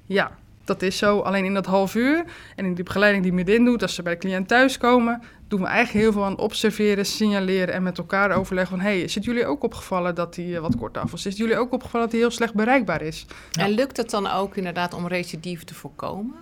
Ja, 0.06 0.32
Dat 0.66 0.82
is 0.82 0.98
zo. 0.98 1.20
Alleen 1.20 1.46
in 1.46 1.54
dat 1.54 1.66
half 1.66 1.96
uur 1.96 2.24
en 2.56 2.66
in 2.66 2.74
die 2.74 2.84
begeleiding 2.84 3.24
die 3.24 3.34
midden 3.34 3.66
doet, 3.66 3.82
als 3.82 3.96
ze 3.96 4.02
bij 4.02 4.14
de 4.14 4.20
cliënt 4.20 4.48
thuiskomen, 4.48 5.22
doen 5.48 5.62
we 5.62 5.68
eigenlijk 5.68 6.06
heel 6.06 6.14
veel 6.14 6.26
aan 6.26 6.38
observeren, 6.38 7.06
signaleren 7.06 7.74
en 7.74 7.84
met 7.84 7.98
elkaar 7.98 8.32
overleggen 8.32 8.78
van... 8.78 8.86
hé, 8.86 8.92
hey, 8.92 9.02
is 9.02 9.16
het 9.16 9.24
jullie 9.24 9.46
ook 9.46 9.64
opgevallen 9.64 10.16
dat 10.16 10.36
hij 10.36 10.62
wat 10.62 10.76
kort 10.76 10.98
af 10.98 11.12
was? 11.12 11.20
Is 11.20 11.26
het 11.26 11.38
jullie 11.38 11.58
ook 11.58 11.74
opgevallen 11.74 12.06
dat 12.06 12.16
hij 12.16 12.26
heel 12.26 12.36
slecht 12.36 12.54
bereikbaar 12.54 13.02
is? 13.02 13.26
En 13.60 13.70
lukt 13.70 13.98
het 13.98 14.10
dan 14.10 14.28
ook 14.28 14.58
inderdaad 14.58 14.94
om 14.94 15.08
recidive 15.08 15.66
te 15.66 15.74
voorkomen? 15.74 16.36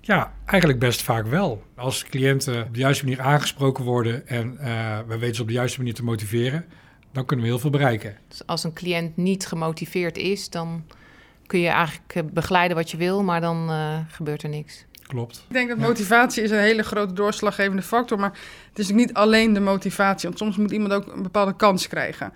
Ja, 0.00 0.32
eigenlijk 0.44 0.78
best 0.78 1.02
vaak 1.02 1.26
wel. 1.26 1.62
Als 1.74 2.04
cliënten 2.04 2.64
op 2.64 2.74
de 2.74 2.80
juiste 2.80 3.04
manier 3.04 3.20
aangesproken 3.20 3.84
worden 3.84 4.26
en 4.28 4.56
uh, 4.60 4.98
we 5.06 5.18
weten 5.18 5.34
ze 5.34 5.42
op 5.42 5.48
de 5.48 5.54
juiste 5.54 5.78
manier 5.78 5.94
te 5.94 6.04
motiveren, 6.04 6.64
dan 7.12 7.24
kunnen 7.24 7.44
we 7.44 7.50
heel 7.50 7.60
veel 7.60 7.70
bereiken. 7.70 8.16
Dus 8.28 8.46
als 8.46 8.64
een 8.64 8.72
cliënt 8.72 9.16
niet 9.16 9.46
gemotiveerd 9.46 10.16
is, 10.16 10.50
dan 10.50 10.84
kun 11.52 11.60
je 11.60 11.68
eigenlijk 11.68 12.34
begeleiden 12.34 12.76
wat 12.76 12.90
je 12.90 12.96
wil, 12.96 13.22
maar 13.22 13.40
dan 13.40 13.70
uh, 13.70 13.98
gebeurt 14.08 14.42
er 14.42 14.48
niks. 14.48 14.84
Klopt. 15.06 15.44
Ik 15.48 15.54
denk 15.54 15.68
dat 15.68 15.78
motivatie 15.78 16.42
is 16.42 16.50
een 16.50 16.58
hele 16.58 16.82
grote 16.82 17.12
doorslaggevende 17.12 17.82
factor, 17.82 18.18
maar 18.18 18.32
het 18.68 18.78
is 18.78 18.90
niet 18.90 19.14
alleen 19.14 19.52
de 19.52 19.60
motivatie, 19.60 20.28
want 20.28 20.40
soms 20.40 20.56
moet 20.56 20.70
iemand 20.70 20.92
ook 20.92 21.06
een 21.06 21.22
bepaalde 21.22 21.56
kans 21.56 21.88
krijgen. 21.88 22.32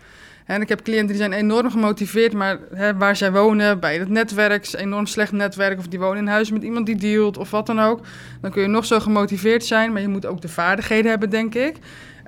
En 0.47 0.61
ik 0.61 0.69
heb 0.69 0.83
cliënten 0.83 1.07
die 1.07 1.17
zijn 1.17 1.33
enorm 1.33 1.71
gemotiveerd, 1.71 2.33
maar 2.33 2.59
hè, 2.75 2.97
waar 2.97 3.17
zij 3.17 3.33
wonen, 3.33 3.81
bij 3.81 3.99
het 3.99 4.09
netwerk, 4.09 4.73
enorm 4.73 5.07
slecht 5.07 5.33
netwerk, 5.33 5.79
of 5.79 5.89
die 5.89 5.99
wonen 5.99 6.19
in 6.19 6.27
huis 6.27 6.51
met 6.51 6.63
iemand 6.63 6.87
die 6.87 6.97
dealt 6.97 7.39
of 7.39 7.51
wat 7.51 7.67
dan 7.67 7.81
ook. 7.81 8.01
Dan 8.41 8.51
kun 8.51 8.63
je 8.63 8.69
nog 8.69 8.85
zo 8.85 9.01
gemotiveerd 9.01 9.65
zijn, 9.65 9.93
maar 9.93 10.03
je 10.03 10.09
moet 10.09 10.27
ook 10.27 10.41
de 10.41 10.49
vaardigheden 10.49 11.11
hebben, 11.11 11.31
denk 11.31 11.55
ik. 11.55 11.77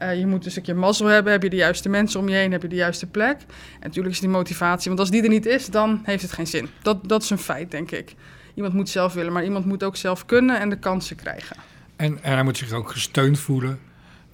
Uh, 0.02 0.18
je 0.18 0.26
moet 0.26 0.44
een 0.44 0.50
stukje 0.50 0.74
mazzel 0.74 1.06
hebben, 1.06 1.32
heb 1.32 1.42
je 1.42 1.50
de 1.50 1.56
juiste 1.56 1.88
mensen 1.88 2.20
om 2.20 2.28
je 2.28 2.34
heen, 2.34 2.52
heb 2.52 2.62
je 2.62 2.68
de 2.68 2.74
juiste 2.74 3.06
plek. 3.06 3.36
En 3.40 3.86
natuurlijk 3.86 4.14
is 4.14 4.20
die 4.20 4.28
motivatie, 4.28 4.88
want 4.88 5.00
als 5.00 5.10
die 5.10 5.22
er 5.22 5.28
niet 5.28 5.46
is, 5.46 5.66
dan 5.66 6.00
heeft 6.04 6.22
het 6.22 6.32
geen 6.32 6.46
zin. 6.46 6.68
Dat, 6.82 7.08
dat 7.08 7.22
is 7.22 7.30
een 7.30 7.38
feit, 7.38 7.70
denk 7.70 7.90
ik. 7.90 8.14
Iemand 8.54 8.74
moet 8.74 8.88
zelf 8.88 9.12
willen, 9.12 9.32
maar 9.32 9.44
iemand 9.44 9.64
moet 9.64 9.82
ook 9.82 9.96
zelf 9.96 10.26
kunnen 10.26 10.60
en 10.60 10.70
de 10.70 10.78
kansen 10.78 11.16
krijgen. 11.16 11.56
En, 11.96 12.22
en 12.22 12.32
hij 12.32 12.42
moet 12.42 12.56
zich 12.56 12.72
ook 12.72 12.90
gesteund 12.90 13.38
voelen. 13.38 13.78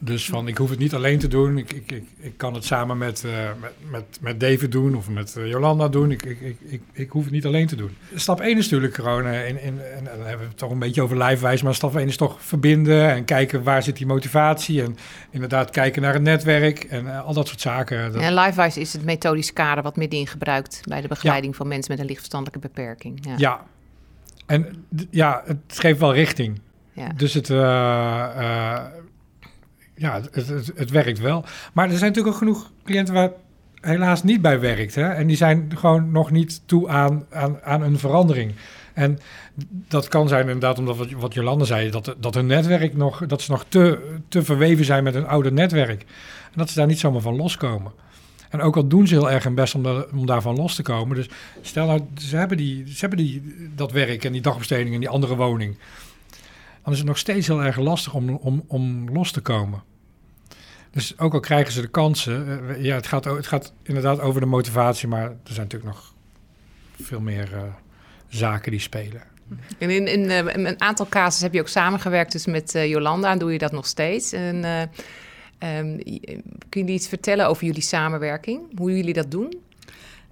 Dus 0.05 0.27
van, 0.27 0.49
ik 0.49 0.57
hoef 0.57 0.71
het 0.71 0.79
niet 0.79 0.95
alleen 0.95 1.19
te 1.19 1.29
doen. 1.29 1.59
Ik, 1.59 1.73
ik, 1.73 1.93
ik, 1.93 2.05
ik 2.17 2.37
kan 2.37 2.55
het 2.55 2.65
samen 2.65 2.99
met, 2.99 3.23
uh, 3.27 3.33
met, 3.61 3.73
met, 3.91 4.19
met 4.21 4.41
David 4.41 4.73
doen 4.73 4.97
of 4.97 5.09
met 5.09 5.35
uh, 5.39 5.49
Jolanda 5.49 5.89
doen. 5.89 6.11
Ik, 6.11 6.23
ik, 6.23 6.41
ik, 6.41 6.57
ik, 6.61 6.83
ik 6.93 7.11
hoef 7.11 7.25
het 7.25 7.33
niet 7.33 7.47
alleen 7.47 7.67
te 7.67 7.77
doen. 7.77 7.97
Stap 8.15 8.41
1 8.41 8.59
is 8.59 8.65
natuurlijk 8.65 8.95
gewoon, 8.95 9.27
uh, 9.27 9.49
in, 9.49 9.63
in, 9.63 9.81
en 9.81 10.05
dan 10.05 10.13
hebben 10.19 10.39
we 10.39 10.45
het 10.45 10.57
toch 10.57 10.71
een 10.71 10.79
beetje 10.79 11.03
over 11.03 11.17
lijfwijs, 11.17 11.63
maar 11.63 11.75
stap 11.75 11.97
1 11.97 12.09
is 12.09 12.17
toch 12.17 12.43
verbinden 12.43 13.11
en 13.11 13.25
kijken 13.25 13.63
waar 13.63 13.83
zit 13.83 13.97
die 13.97 14.07
motivatie. 14.07 14.83
En 14.83 14.97
inderdaad 15.31 15.71
kijken 15.71 16.03
naar 16.03 16.13
het 16.13 16.23
netwerk 16.23 16.85
en 16.85 17.25
al 17.25 17.35
dat 17.35 17.49
soort 17.49 17.61
zaken. 17.61 18.13
Dat... 18.13 18.23
En 18.23 18.33
lijfwijs 18.33 18.77
is 18.77 18.93
het 18.93 19.05
methodisch 19.05 19.53
kader 19.53 19.83
wat 19.83 19.97
midden 19.97 20.27
gebruikt 20.27 20.81
bij 20.89 21.01
de 21.01 21.09
begeleiding 21.09 21.53
ja. 21.53 21.59
van 21.59 21.69
mensen 21.69 21.91
met 21.91 22.01
een 22.01 22.07
lichtverstandelijke 22.07 22.69
beperking. 22.69 23.19
Ja, 23.25 23.35
ja. 23.37 23.67
en 24.47 24.87
ja, 25.11 25.43
het 25.47 25.59
geeft 25.67 26.01
wel 26.01 26.15
richting. 26.15 26.61
Ja. 26.93 27.09
Dus 27.17 27.35
het 27.35 27.49
ja, 29.97 30.21
het, 30.31 30.73
het, 30.75 30.91
werkt 30.91 31.19
wel. 31.19 31.45
Maar 31.73 31.91
er 31.91 31.99
zijn 31.99 32.11
natuurlijk 32.11 32.35
ook 32.35 32.43
genoeg 32.43 32.71
cliënten 32.85 33.15
waar 33.15 33.31
helaas 33.81 34.23
niet 34.23 34.43
bij 34.43 34.61
werkt. 34.61 34.95
Hè? 34.95 35.09
En 35.09 35.27
die 35.27 35.37
zijn 35.37 35.73
gewoon 35.75 36.11
nog 36.11 36.31
niet 36.31 36.63
toe 36.67 36.89
aan, 36.89 37.27
aan, 37.31 37.63
aan 37.63 37.83
een 37.83 37.99
verandering. 37.99 38.55
En 38.93 39.19
dat 39.89 40.09
kan 40.09 40.29
zijn 40.29 40.41
inderdaad 40.41 40.79
omdat 40.79 40.97
wat, 40.97 41.11
wat 41.11 41.35
Jolande 41.35 41.65
zei, 41.65 41.91
dat, 41.91 42.15
dat 42.19 42.35
hun 42.35 42.47
netwerk 42.47 42.97
nog, 42.97 43.27
dat 43.27 43.43
ze 43.43 43.51
nog 43.51 43.65
te, 43.69 44.15
te 44.29 44.43
verweven 44.43 44.85
zijn 44.85 45.05
met 45.05 45.15
hun 45.15 45.27
oude 45.27 45.53
netwerk. 45.53 46.01
En 46.45 46.59
dat 46.61 46.71
ze 46.71 46.79
daar 46.79 46.87
niet 46.87 46.99
zomaar 46.99 47.21
van 47.21 47.37
loskomen. 47.37 47.93
En 48.51 48.61
ook 48.61 48.77
al 48.77 48.87
doen 48.87 49.07
ze 49.07 49.15
heel 49.15 49.31
erg 49.31 49.45
hun 49.45 49.55
best 49.55 49.75
om, 49.75 49.83
de, 49.83 50.09
om 50.13 50.27
daarvan 50.27 50.57
los 50.57 50.75
te 50.75 50.83
komen. 50.83 51.17
Dus 51.17 51.29
stel 51.61 51.87
nou, 51.87 52.01
ze 52.17 52.37
hebben, 52.37 52.57
die, 52.57 52.85
ze 52.89 53.01
hebben 53.01 53.19
die, 53.19 53.43
dat 53.75 53.93
werk 53.93 54.25
en 54.25 54.33
die 54.33 54.41
dagbesteding 54.41 54.95
en 54.95 55.01
die 55.01 55.09
andere 55.09 55.37
woning 55.37 55.77
dan 56.85 56.93
is 56.93 56.99
het 56.99 57.09
nog 57.09 57.19
steeds 57.19 57.47
heel 57.47 57.63
erg 57.63 57.77
lastig 57.77 58.15
om, 58.15 58.31
om, 58.31 58.65
om 58.67 59.11
los 59.11 59.33
te 59.33 59.41
komen. 59.41 59.83
Dus 60.91 61.19
ook 61.19 61.33
al 61.33 61.41
krijgen 61.41 61.73
ze 61.73 61.81
de 61.81 61.89
kansen, 61.89 62.47
uh, 62.49 62.85
ja, 62.85 62.95
het 62.95 63.07
gaat, 63.07 63.25
het 63.25 63.47
gaat 63.47 63.73
inderdaad 63.83 64.21
over 64.21 64.41
de 64.41 64.47
motivatie, 64.47 65.09
maar 65.09 65.23
er 65.23 65.37
zijn 65.45 65.67
natuurlijk 65.67 65.95
nog 65.95 66.15
veel 67.03 67.21
meer 67.21 67.53
uh, 67.53 67.63
zaken 68.29 68.71
die 68.71 68.81
spelen. 68.81 69.23
En 69.79 69.91
in, 69.91 70.07
in, 70.07 70.25
uh, 70.25 70.39
in, 70.39 70.67
een 70.67 70.81
aantal 70.81 71.07
casus 71.09 71.43
heb 71.43 71.53
je 71.53 71.61
ook 71.61 71.69
samengewerkt 71.69 72.33
dus 72.33 72.47
met 72.47 72.73
Jolanda 72.73 73.31
en 73.31 73.39
doe 73.39 73.53
je 73.53 73.59
dat 73.59 73.73
nog 73.73 73.87
steeds. 73.87 74.33
En, 74.33 74.65
um, 75.59 76.03
kun 76.69 76.87
je 76.87 76.93
iets 76.93 77.09
vertellen 77.09 77.49
over 77.49 77.65
jullie 77.67 77.83
samenwerking, 77.83 78.79
hoe 78.79 78.97
jullie 78.97 79.13
dat 79.13 79.31
doen? 79.31 79.63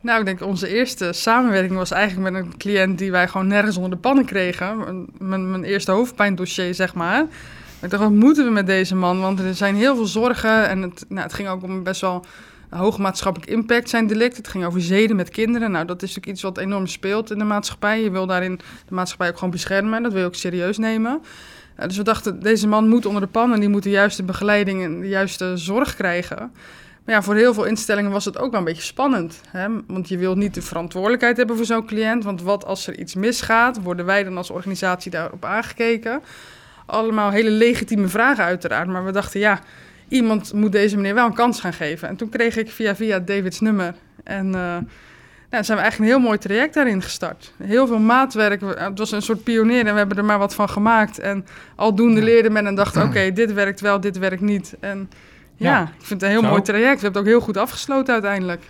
Nou, 0.03 0.19
ik 0.19 0.25
denk 0.25 0.41
onze 0.41 0.69
eerste 0.69 1.13
samenwerking 1.13 1.77
was 1.77 1.91
eigenlijk 1.91 2.33
met 2.33 2.45
een 2.45 2.57
cliënt 2.57 2.99
die 2.99 3.11
wij 3.11 3.29
gewoon 3.29 3.47
nergens 3.47 3.77
onder 3.77 3.91
de 3.91 3.97
pannen 3.97 4.25
kregen. 4.25 4.79
Mijn, 5.19 5.51
mijn 5.51 5.65
eerste 5.65 5.91
hoofdpijndossier, 5.91 6.75
zeg 6.75 6.95
maar. 6.95 7.27
Ik 7.81 7.91
dacht, 7.91 8.03
wat 8.03 8.13
moeten 8.13 8.45
we 8.45 8.51
met 8.51 8.67
deze 8.67 8.95
man? 8.95 9.21
Want 9.21 9.39
er 9.39 9.55
zijn 9.55 9.75
heel 9.75 9.97
veel 9.97 10.07
zorgen 10.07 10.69
en 10.69 10.83
het, 10.83 11.05
nou, 11.09 11.23
het 11.23 11.33
ging 11.33 11.49
ook 11.49 11.63
om 11.63 11.83
best 11.83 12.01
wel 12.01 12.25
hoge 12.71 13.01
maatschappelijk 13.01 13.51
impact 13.51 13.89
zijn 13.89 14.07
delict. 14.07 14.37
Het 14.37 14.49
ging 14.49 14.65
over 14.65 14.81
zeden 14.81 15.17
met 15.17 15.29
kinderen. 15.29 15.71
Nou, 15.71 15.87
dat 15.87 16.03
is 16.03 16.09
natuurlijk 16.09 16.33
iets 16.33 16.43
wat 16.43 16.59
enorm 16.59 16.87
speelt 16.87 17.31
in 17.31 17.39
de 17.39 17.45
maatschappij. 17.45 18.03
Je 18.03 18.11
wil 18.11 18.27
daarin 18.27 18.61
de 18.89 18.95
maatschappij 18.95 19.29
ook 19.29 19.35
gewoon 19.35 19.51
beschermen. 19.51 20.03
Dat 20.03 20.13
wil 20.13 20.21
je 20.21 20.27
ook 20.27 20.35
serieus 20.35 20.79
nemen. 20.79 21.23
Uh, 21.79 21.87
dus 21.87 21.97
we 21.97 22.03
dachten, 22.03 22.41
deze 22.41 22.69
man 22.69 22.89
moet 22.89 23.07
onder 23.07 23.23
de 23.23 23.29
pan 23.29 23.53
en 23.53 23.61
die 23.61 23.69
moet 23.69 23.83
de 23.83 23.91
juiste 23.91 24.23
begeleiding 24.23 24.83
en 24.83 25.01
de 25.01 25.09
juiste 25.09 25.57
zorg 25.57 25.97
krijgen. 25.97 26.53
Maar 27.05 27.15
ja, 27.15 27.23
voor 27.23 27.35
heel 27.35 27.55
veel 27.55 27.65
instellingen 27.65 28.11
was 28.11 28.25
het 28.25 28.39
ook 28.39 28.51
wel 28.51 28.61
een 28.61 28.67
beetje 28.67 28.83
spannend. 28.83 29.41
Hè? 29.49 29.69
Want 29.87 30.09
je 30.09 30.19
wilt 30.19 30.37
niet 30.37 30.55
de 30.55 30.63
verantwoordelijkheid 30.63 31.37
hebben 31.37 31.57
voor 31.57 31.65
zo'n 31.65 31.87
cliënt. 31.87 32.25
Want 32.25 32.43
wat 32.43 32.65
als 32.65 32.87
er 32.87 32.99
iets 32.99 33.15
misgaat, 33.15 33.83
worden 33.83 34.05
wij 34.07 34.25
dan 34.25 34.37
als 34.37 34.51
organisatie 34.51 35.11
daarop 35.11 35.45
aangekeken? 35.45 36.23
Allemaal 36.87 37.31
hele 37.31 37.51
legitieme 37.51 38.09
vragen 38.09 38.45
uiteraard. 38.45 38.89
Maar 38.89 39.05
we 39.05 39.13
dachten, 39.13 39.41
ja, 39.41 39.61
iemand 40.09 40.53
moet 40.53 40.73
deze 40.73 40.97
meneer 40.97 41.15
wel 41.15 41.27
een 41.27 41.35
kans 41.35 41.61
gaan 41.61 41.73
geven. 41.73 42.09
En 42.09 42.17
toen 42.17 42.29
kreeg 42.29 42.57
ik 42.57 42.71
via 42.71 42.97
via 42.97 43.19
Davids 43.19 43.61
nummer. 43.61 43.95
En 44.25 44.47
uh, 44.47 44.77
nou, 45.51 45.65
zijn 45.65 45.79
we 45.79 45.83
eigenlijk 45.83 45.99
een 45.99 46.19
heel 46.19 46.29
mooi 46.29 46.39
traject 46.39 46.75
daarin 46.75 47.03
gestart. 47.03 47.53
Heel 47.63 47.87
veel 47.87 47.99
maatwerk. 47.99 48.61
Het 48.61 48.99
was 48.99 49.13
een 49.13 49.23
soort 49.23 49.43
pionier 49.43 49.87
en 49.87 49.93
we 49.93 49.99
hebben 49.99 50.17
er 50.17 50.25
maar 50.25 50.39
wat 50.39 50.55
van 50.55 50.69
gemaakt. 50.69 51.19
En 51.19 51.47
aldoende 51.77 52.23
leerde 52.23 52.51
men 52.51 52.67
en 52.67 52.75
dacht, 52.75 52.97
oké, 52.97 53.33
dit 53.33 53.53
werkt 53.53 53.81
wel, 53.81 54.01
dit 54.01 54.19
werkt 54.19 54.41
niet. 54.41 54.77
En 54.81 55.11
ja, 55.57 55.83
ik 55.83 56.07
vind 56.07 56.21
het 56.21 56.23
een 56.23 56.29
heel 56.29 56.41
Zo. 56.41 56.49
mooi 56.49 56.63
traject. 56.63 57.01
We 57.01 57.03
hebben 57.03 57.11
het 57.11 57.21
ook 57.21 57.27
heel 57.37 57.41
goed 57.41 57.57
afgesloten 57.57 58.13
uiteindelijk. 58.13 58.61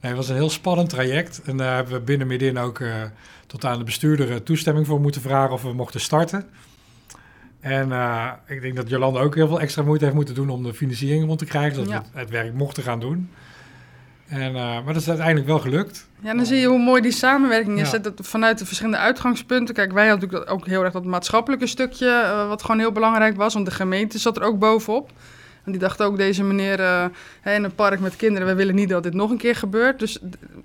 Nee, 0.00 0.10
het 0.10 0.16
was 0.16 0.28
een 0.28 0.34
heel 0.34 0.50
spannend 0.50 0.88
traject. 0.88 1.42
En 1.44 1.56
daar 1.56 1.74
hebben 1.74 1.94
we 1.94 2.00
binnen 2.00 2.26
midden 2.26 2.56
ook 2.56 2.78
uh, 2.78 2.94
tot 3.46 3.64
aan 3.64 3.78
de 3.78 3.84
bestuurder 3.84 4.42
toestemming 4.42 4.86
voor 4.86 5.00
moeten 5.00 5.20
vragen 5.20 5.52
of 5.52 5.62
we 5.62 5.72
mochten 5.72 6.00
starten. 6.00 6.44
En 7.60 7.88
uh, 7.88 8.30
ik 8.46 8.60
denk 8.60 8.76
dat 8.76 8.88
Jolanda 8.88 9.20
ook 9.20 9.34
heel 9.34 9.48
veel 9.48 9.60
extra 9.60 9.82
moeite 9.82 10.04
heeft 10.04 10.16
moeten 10.16 10.34
doen 10.34 10.50
om 10.50 10.62
de 10.62 10.74
financiering 10.74 11.26
rond 11.26 11.38
te 11.38 11.44
krijgen, 11.44 11.74
zodat 11.74 11.90
ja. 11.90 12.02
we 12.12 12.18
het, 12.18 12.30
werk 12.30 12.52
mochten 12.52 12.82
gaan 12.82 13.00
doen. 13.00 13.30
En, 14.28 14.50
uh, 14.50 14.54
maar 14.56 14.92
dat 14.92 14.96
is 14.96 15.08
uiteindelijk 15.08 15.46
wel 15.46 15.58
gelukt. 15.58 16.08
Ja, 16.20 16.34
dan 16.34 16.46
zie 16.46 16.56
je 16.56 16.66
hoe 16.66 16.78
mooi 16.78 17.02
die 17.02 17.12
samenwerking 17.12 17.80
is. 17.80 17.90
Ja. 17.90 17.98
Dat 17.98 18.20
vanuit 18.22 18.58
de 18.58 18.66
verschillende 18.66 18.98
uitgangspunten. 18.98 19.74
Kijk, 19.74 19.92
wij 19.92 20.08
hadden 20.08 20.28
natuurlijk 20.28 20.50
ook 20.50 20.66
heel 20.66 20.84
erg 20.84 20.92
dat 20.92 21.04
maatschappelijke 21.04 21.66
stukje, 21.66 22.06
uh, 22.06 22.48
wat 22.48 22.62
gewoon 22.62 22.78
heel 22.78 22.92
belangrijk 22.92 23.36
was. 23.36 23.54
Want 23.54 23.66
de 23.66 23.72
gemeente 23.72 24.18
zat 24.18 24.36
er 24.36 24.42
ook 24.42 24.58
bovenop. 24.58 25.10
En 25.66 25.72
die 25.72 25.80
dacht 25.80 26.02
ook, 26.02 26.16
deze 26.16 26.44
meneer 26.44 26.80
uh, 26.80 27.04
in 27.44 27.64
een 27.64 27.74
park 27.74 28.00
met 28.00 28.16
kinderen, 28.16 28.48
we 28.48 28.54
willen 28.54 28.74
niet 28.74 28.88
dat 28.88 29.02
dit 29.02 29.14
nog 29.14 29.30
een 29.30 29.36
keer 29.36 29.56
gebeurt. 29.56 29.98
Dus 29.98 30.18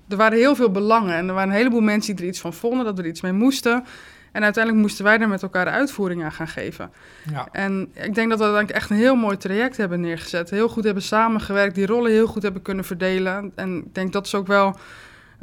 er 0.08 0.16
waren 0.16 0.38
heel 0.38 0.54
veel 0.54 0.70
belangen. 0.70 1.14
En 1.14 1.28
er 1.28 1.34
waren 1.34 1.50
een 1.50 1.56
heleboel 1.56 1.80
mensen 1.80 2.14
die 2.14 2.24
er 2.24 2.30
iets 2.30 2.40
van 2.40 2.52
vonden, 2.52 2.84
dat 2.84 2.96
we 2.96 3.02
er 3.02 3.08
iets 3.08 3.20
mee 3.20 3.32
moesten. 3.32 3.84
En 4.32 4.42
uiteindelijk 4.42 4.84
moesten 4.84 5.04
wij 5.04 5.18
er 5.18 5.28
met 5.28 5.42
elkaar 5.42 5.64
de 5.64 5.70
uitvoering 5.70 6.24
aan 6.24 6.32
gaan 6.32 6.48
geven. 6.48 6.90
Ja. 7.30 7.48
En 7.52 7.80
ik 7.92 8.14
denk 8.14 8.28
dat 8.28 8.38
we 8.38 8.44
uiteindelijk 8.44 8.70
echt 8.70 8.90
een 8.90 8.96
heel 8.96 9.14
mooi 9.14 9.36
traject 9.36 9.76
hebben 9.76 10.00
neergezet. 10.00 10.50
Heel 10.50 10.68
goed 10.68 10.84
hebben 10.84 11.02
samengewerkt, 11.02 11.74
die 11.74 11.86
rollen 11.86 12.10
heel 12.10 12.26
goed 12.26 12.42
hebben 12.42 12.62
kunnen 12.62 12.84
verdelen. 12.84 13.52
En 13.54 13.76
ik 13.76 13.94
denk 13.94 14.12
dat 14.12 14.26
is 14.26 14.34
ook 14.34 14.46
wel 14.46 14.76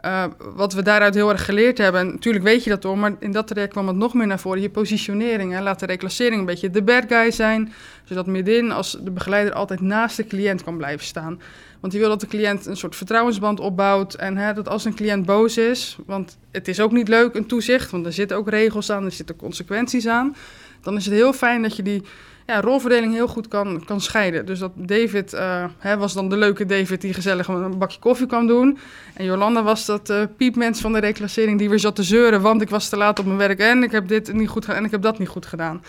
uh, 0.05 0.23
wat 0.55 0.73
we 0.73 0.81
daaruit 0.81 1.15
heel 1.15 1.29
erg 1.29 1.45
geleerd 1.45 1.77
hebben. 1.77 2.01
En 2.01 2.07
natuurlijk 2.07 2.43
weet 2.43 2.63
je 2.63 2.69
dat 2.69 2.83
hoor, 2.83 2.97
maar 2.97 3.15
in 3.19 3.31
dat 3.31 3.47
traject 3.47 3.71
kwam 3.71 3.87
het 3.87 3.95
nog 3.95 4.13
meer 4.13 4.27
naar 4.27 4.39
voren. 4.39 4.61
Je 4.61 4.69
positionering. 4.69 5.59
Laat 5.59 5.79
de 5.79 5.85
reclassering 5.85 6.39
een 6.39 6.45
beetje 6.45 6.69
de 6.69 6.83
bad 6.83 7.03
guy 7.07 7.31
zijn. 7.31 7.73
Zodat 8.03 8.27
midden 8.27 8.71
als 8.71 8.97
de 9.01 9.11
begeleider 9.11 9.53
altijd 9.53 9.81
naast 9.81 10.17
de 10.17 10.27
cliënt 10.27 10.63
kan 10.63 10.77
blijven 10.77 11.05
staan. 11.05 11.41
Want 11.79 11.93
je 11.93 11.99
wil 11.99 12.09
dat 12.09 12.21
de 12.21 12.27
cliënt 12.27 12.65
een 12.65 12.77
soort 12.77 12.95
vertrouwensband 12.95 13.59
opbouwt. 13.59 14.13
En 14.13 14.37
hè, 14.37 14.53
dat 14.53 14.69
als 14.69 14.85
een 14.85 14.95
cliënt 14.95 15.25
boos 15.25 15.57
is, 15.57 15.97
want 16.05 16.37
het 16.51 16.67
is 16.67 16.79
ook 16.79 16.91
niet 16.91 17.07
leuk, 17.07 17.35
een 17.35 17.45
toezicht, 17.45 17.91
want 17.91 18.05
er 18.05 18.13
zitten 18.13 18.37
ook 18.37 18.49
regels 18.49 18.91
aan, 18.91 19.05
er 19.05 19.11
zitten 19.11 19.35
consequenties 19.35 20.07
aan. 20.07 20.35
Dan 20.81 20.95
is 20.95 21.05
het 21.05 21.13
heel 21.13 21.33
fijn 21.33 21.61
dat 21.61 21.75
je 21.75 21.83
die 21.83 22.03
ja, 22.49 22.61
rolverdeling 22.61 23.13
heel 23.13 23.27
goed 23.27 23.47
kan, 23.47 23.83
kan 23.85 24.01
scheiden. 24.01 24.45
Dus 24.45 24.59
dat 24.59 24.71
David 24.75 25.33
uh, 25.33 25.65
hè, 25.77 25.97
was 25.97 26.13
dan 26.13 26.29
de 26.29 26.37
leuke 26.37 26.65
David 26.65 27.01
die 27.01 27.13
gezellig 27.13 27.47
een 27.47 27.77
bakje 27.77 27.99
koffie 27.99 28.27
kwam 28.27 28.47
doen. 28.47 28.77
En 29.13 29.25
Jolanda 29.25 29.63
was 29.63 29.85
dat 29.85 30.09
uh, 30.09 30.21
piepmens 30.37 30.81
van 30.81 30.93
de 30.93 30.99
reclassering 30.99 31.59
die 31.59 31.69
weer 31.69 31.79
zat 31.79 31.95
te 31.95 32.03
zeuren, 32.03 32.41
want 32.41 32.61
ik 32.61 32.69
was 32.69 32.89
te 32.89 32.97
laat 32.97 33.19
op 33.19 33.25
mijn 33.25 33.37
werk 33.37 33.59
en 33.59 33.83
ik 33.83 33.91
heb 33.91 34.07
dit 34.07 34.33
niet 34.33 34.49
goed 34.49 34.65
gedaan 34.65 34.79
en 34.79 34.85
ik 34.85 34.91
heb 34.91 35.01
dat 35.01 35.19
niet 35.19 35.27
goed 35.27 35.45
gedaan. 35.45 35.83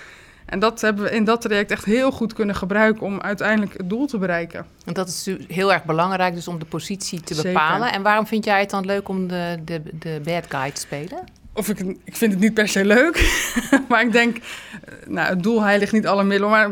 En 0.47 0.59
dat 0.59 0.81
hebben 0.81 1.05
we 1.05 1.11
in 1.11 1.25
dat 1.25 1.41
traject 1.41 1.71
echt 1.71 1.85
heel 1.85 2.11
goed 2.11 2.33
kunnen 2.33 2.55
gebruiken 2.55 3.07
om 3.07 3.21
uiteindelijk 3.21 3.77
het 3.77 3.89
doel 3.89 4.07
te 4.07 4.19
bereiken. 4.19 4.67
En 4.85 4.95
dat 4.95 5.09
is 5.09 5.31
heel 5.49 5.73
erg 5.73 5.85
belangrijk, 5.85 6.35
dus 6.35 6.49
om 6.49 6.59
de 6.59 6.65
positie 6.65 7.21
te 7.21 7.43
bepalen. 7.43 7.93
En 7.93 8.03
waarom 8.03 8.27
vind 8.27 8.45
jij 8.45 8.61
het 8.61 8.71
dan 8.71 8.85
leuk 8.85 9.09
om 9.09 9.29
de, 9.29 9.59
de, 9.65 9.83
de 9.93 10.21
bad 10.25 10.45
guy 10.49 10.71
te 10.71 10.81
spelen? 10.81 11.40
Of 11.61 11.69
ik, 11.69 11.79
ik 12.05 12.17
vind 12.17 12.33
het 12.33 12.41
niet 12.41 12.55
per 12.55 12.69
se 12.69 12.85
leuk. 12.85 13.45
maar 13.89 14.03
ik 14.03 14.13
denk, 14.13 14.37
eh, 14.37 14.95
nou, 15.07 15.29
het 15.29 15.43
doel 15.43 15.63
heiligt 15.63 15.93
niet 15.93 16.07
alle 16.07 16.25
middelen. 16.25 16.51
Maar, 16.51 16.71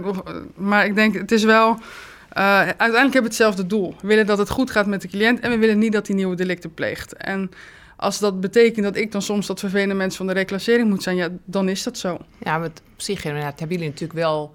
maar 0.54 0.86
ik 0.86 0.94
denk, 0.94 1.14
het 1.14 1.32
is 1.32 1.44
wel. 1.44 1.70
Uh, 1.70 2.58
uiteindelijk 2.58 3.12
hebben 3.12 3.22
we 3.22 3.28
hetzelfde 3.28 3.66
doel. 3.66 3.94
We 4.00 4.06
willen 4.06 4.26
dat 4.26 4.38
het 4.38 4.50
goed 4.50 4.70
gaat 4.70 4.86
met 4.86 5.02
de 5.02 5.08
cliënt 5.08 5.40
en 5.40 5.50
we 5.50 5.58
willen 5.58 5.78
niet 5.78 5.92
dat 5.92 6.06
hij 6.06 6.16
nieuwe 6.16 6.36
delicten 6.36 6.74
pleegt. 6.74 7.16
En 7.16 7.50
als 7.96 8.18
dat 8.18 8.40
betekent 8.40 8.84
dat 8.84 8.96
ik 8.96 9.12
dan 9.12 9.22
soms 9.22 9.46
dat 9.46 9.60
vervelende 9.60 9.94
mens 9.94 10.16
van 10.16 10.26
de 10.26 10.32
reclassering 10.32 10.88
moet 10.88 11.02
zijn, 11.02 11.16
ja, 11.16 11.28
dan 11.44 11.68
is 11.68 11.82
dat 11.82 11.98
zo. 11.98 12.18
Ja, 12.38 12.58
met 12.58 12.82
op 12.92 13.00
zich 13.00 13.24
inderdaad 13.24 13.58
hebben 13.58 13.76
jullie 13.76 13.92
natuurlijk 13.92 14.18
wel 14.18 14.54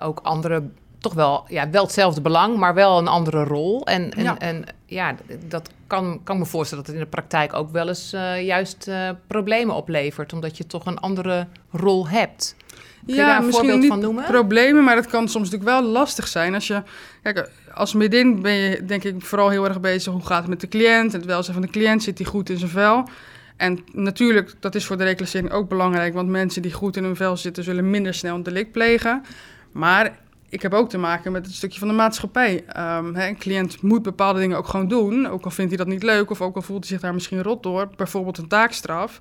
ook 0.00 0.20
andere 0.22 0.62
toch 1.02 1.14
wel, 1.14 1.44
ja, 1.48 1.70
wel 1.70 1.82
hetzelfde 1.82 2.20
belang, 2.20 2.56
maar 2.56 2.74
wel 2.74 2.98
een 2.98 3.08
andere 3.08 3.44
rol. 3.44 3.86
En, 3.86 4.10
en, 4.10 4.22
ja. 4.22 4.38
en 4.38 4.64
ja, 4.86 5.14
dat 5.48 5.70
kan, 5.86 6.20
kan 6.24 6.38
me 6.38 6.46
voorstellen 6.46 6.84
dat 6.84 6.92
het 6.92 7.02
in 7.02 7.10
de 7.10 7.16
praktijk 7.16 7.54
ook 7.54 7.70
wel 7.70 7.88
eens 7.88 8.14
uh, 8.14 8.42
juist 8.42 8.88
uh, 8.88 9.10
problemen 9.26 9.74
oplevert, 9.74 10.32
omdat 10.32 10.56
je 10.56 10.66
toch 10.66 10.86
een 10.86 10.98
andere 10.98 11.46
rol 11.70 12.08
hebt. 12.08 12.56
Kun 13.06 13.14
ja, 13.14 13.38
een 13.38 13.46
misschien 13.46 13.78
niet 13.78 13.88
van 13.88 14.00
noemen? 14.00 14.24
problemen, 14.24 14.84
maar 14.84 14.96
het 14.96 15.06
kan 15.06 15.28
soms 15.28 15.50
natuurlijk 15.50 15.80
wel 15.80 15.90
lastig 15.90 16.28
zijn. 16.28 16.54
Als 16.54 16.66
je, 16.66 16.82
kijk, 17.22 17.50
als 17.74 17.94
midin 17.94 18.42
ben 18.42 18.52
je 18.52 18.84
denk 18.84 19.04
ik 19.04 19.22
vooral 19.22 19.48
heel 19.48 19.64
erg 19.64 19.80
bezig 19.80 20.12
hoe 20.12 20.26
gaat 20.26 20.40
het 20.40 20.48
met 20.48 20.60
de 20.60 20.68
cliënt, 20.68 21.12
het 21.12 21.24
welzijn 21.24 21.56
van 21.56 21.66
de 21.66 21.72
cliënt, 21.72 22.02
zit 22.02 22.18
hij 22.18 22.26
goed 22.26 22.50
in 22.50 22.58
zijn 22.58 22.70
vel. 22.70 23.08
En 23.56 23.78
natuurlijk, 23.92 24.54
dat 24.60 24.74
is 24.74 24.84
voor 24.84 24.96
de 24.96 25.04
reclassering 25.04 25.52
ook 25.52 25.68
belangrijk, 25.68 26.14
want 26.14 26.28
mensen 26.28 26.62
die 26.62 26.72
goed 26.72 26.96
in 26.96 27.04
hun 27.04 27.16
vel 27.16 27.36
zitten, 27.36 27.64
zullen 27.64 27.90
minder 27.90 28.14
snel 28.14 28.34
een 28.34 28.42
delict 28.42 28.72
plegen. 28.72 29.22
Maar 29.72 30.18
ik 30.52 30.62
heb 30.62 30.74
ook 30.74 30.88
te 30.88 30.98
maken 30.98 31.32
met 31.32 31.46
het 31.46 31.54
stukje 31.54 31.78
van 31.78 31.88
de 31.88 31.94
maatschappij. 31.94 32.64
Um, 32.76 33.14
hè, 33.14 33.28
een 33.28 33.38
cliënt 33.38 33.82
moet 33.82 34.02
bepaalde 34.02 34.40
dingen 34.40 34.56
ook 34.56 34.68
gewoon 34.68 34.88
doen, 34.88 35.26
ook 35.26 35.44
al 35.44 35.50
vindt 35.50 35.70
hij 35.70 35.84
dat 35.84 35.92
niet 35.92 36.02
leuk 36.02 36.30
of 36.30 36.40
ook 36.40 36.56
al 36.56 36.62
voelt 36.62 36.80
hij 36.80 36.88
zich 36.88 37.00
daar 37.00 37.14
misschien 37.14 37.42
rot 37.42 37.62
door. 37.62 37.90
Bijvoorbeeld 37.96 38.38
een 38.38 38.48
taakstraf. 38.48 39.20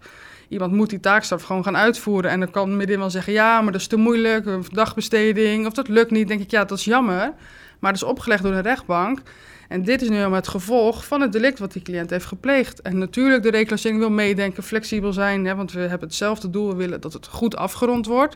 Iemand 0.50 0.72
moet 0.72 0.90
die 0.90 1.00
taakstraf 1.00 1.44
gewoon 1.44 1.64
gaan 1.64 1.78
uitvoeren 1.78 2.32
en 2.32 2.40
dan 2.40 2.52
kan 2.52 2.78
midden 2.78 3.00
wel 3.00 3.10
zeggen, 3.10 3.34
ja, 3.34 3.62
maar 3.62 3.72
dat 3.72 3.82
is 3.82 3.88
te 3.88 3.96
moeilijk, 3.96 4.46
een 4.46 4.66
dagbesteding 4.72 5.66
of 5.66 5.74
dat 5.74 5.88
lukt 5.88 6.12
niet. 6.12 6.28
denk 6.28 6.42
ik, 6.42 6.52
ja, 6.52 6.66
dat 6.66 6.78
is 6.78 6.86
jammer, 6.86 7.34
maar 7.80 7.92
dat 7.94 8.02
is 8.02 8.08
opgelegd 8.08 8.44
door 8.44 8.54
een 8.54 8.62
rechtbank. 8.62 9.22
En 9.68 9.84
dit 9.84 10.02
is 10.02 10.10
nu 10.10 10.16
helemaal 10.16 10.38
het 10.38 10.48
gevolg 10.48 11.06
van 11.06 11.22
het 11.22 11.32
delict 11.32 11.60
wat 11.60 11.74
die 11.74 11.82
cliënt 11.82 12.10
heeft 12.10 12.26
gepleegd. 12.26 12.82
En 12.82 12.98
natuurlijk, 12.98 13.44
de 13.44 13.52
reclassering 13.52 14.00
wil 14.00 14.12
meedenken, 14.12 14.64
flexibel 14.64 15.14
zijn, 15.14 15.46
hè, 15.46 15.56
want 15.56 15.72
we 15.72 15.80
hebben 15.80 16.08
hetzelfde 16.08 16.50
doel, 16.50 16.68
we 16.68 16.76
willen 16.76 17.02
dat 17.02 17.14
het 17.14 17.28
goed 17.28 17.56
afgerond 17.56 18.06
wordt. 18.06 18.36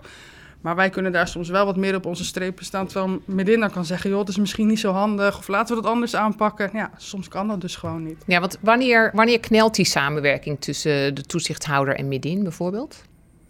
Maar 0.61 0.75
wij 0.75 0.89
kunnen 0.89 1.11
daar 1.11 1.27
soms 1.27 1.49
wel 1.49 1.65
wat 1.65 1.75
meer 1.75 1.95
op 1.95 2.05
onze 2.05 2.25
strepen 2.25 2.65
staan. 2.65 2.87
Terwijl 2.87 3.21
midin 3.25 3.59
dan 3.59 3.71
kan 3.71 3.85
zeggen, 3.85 4.09
joh, 4.09 4.19
het 4.19 4.29
is 4.29 4.37
misschien 4.37 4.67
niet 4.67 4.79
zo 4.79 4.91
handig. 4.91 5.37
Of 5.37 5.47
laten 5.47 5.75
we 5.75 5.81
dat 5.81 5.91
anders 5.91 6.15
aanpakken. 6.15 6.69
Ja, 6.73 6.91
soms 6.97 7.27
kan 7.27 7.47
dat 7.47 7.61
dus 7.61 7.75
gewoon 7.75 8.03
niet. 8.03 8.23
Ja, 8.25 8.39
want 8.39 8.57
wanneer, 8.61 9.11
wanneer 9.13 9.39
knelt 9.39 9.75
die 9.75 9.85
samenwerking 9.85 10.61
tussen 10.61 11.15
de 11.15 11.21
toezichthouder 11.21 11.95
en 11.95 12.07
midin 12.07 12.43
bijvoorbeeld? 12.43 13.03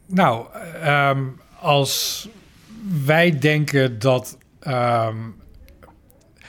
Nou, 0.06 0.46
um, 0.86 1.40
als 1.60 2.28
wij 3.06 3.40
denken 3.40 4.00
dat... 4.00 4.38
Um, 4.68 5.36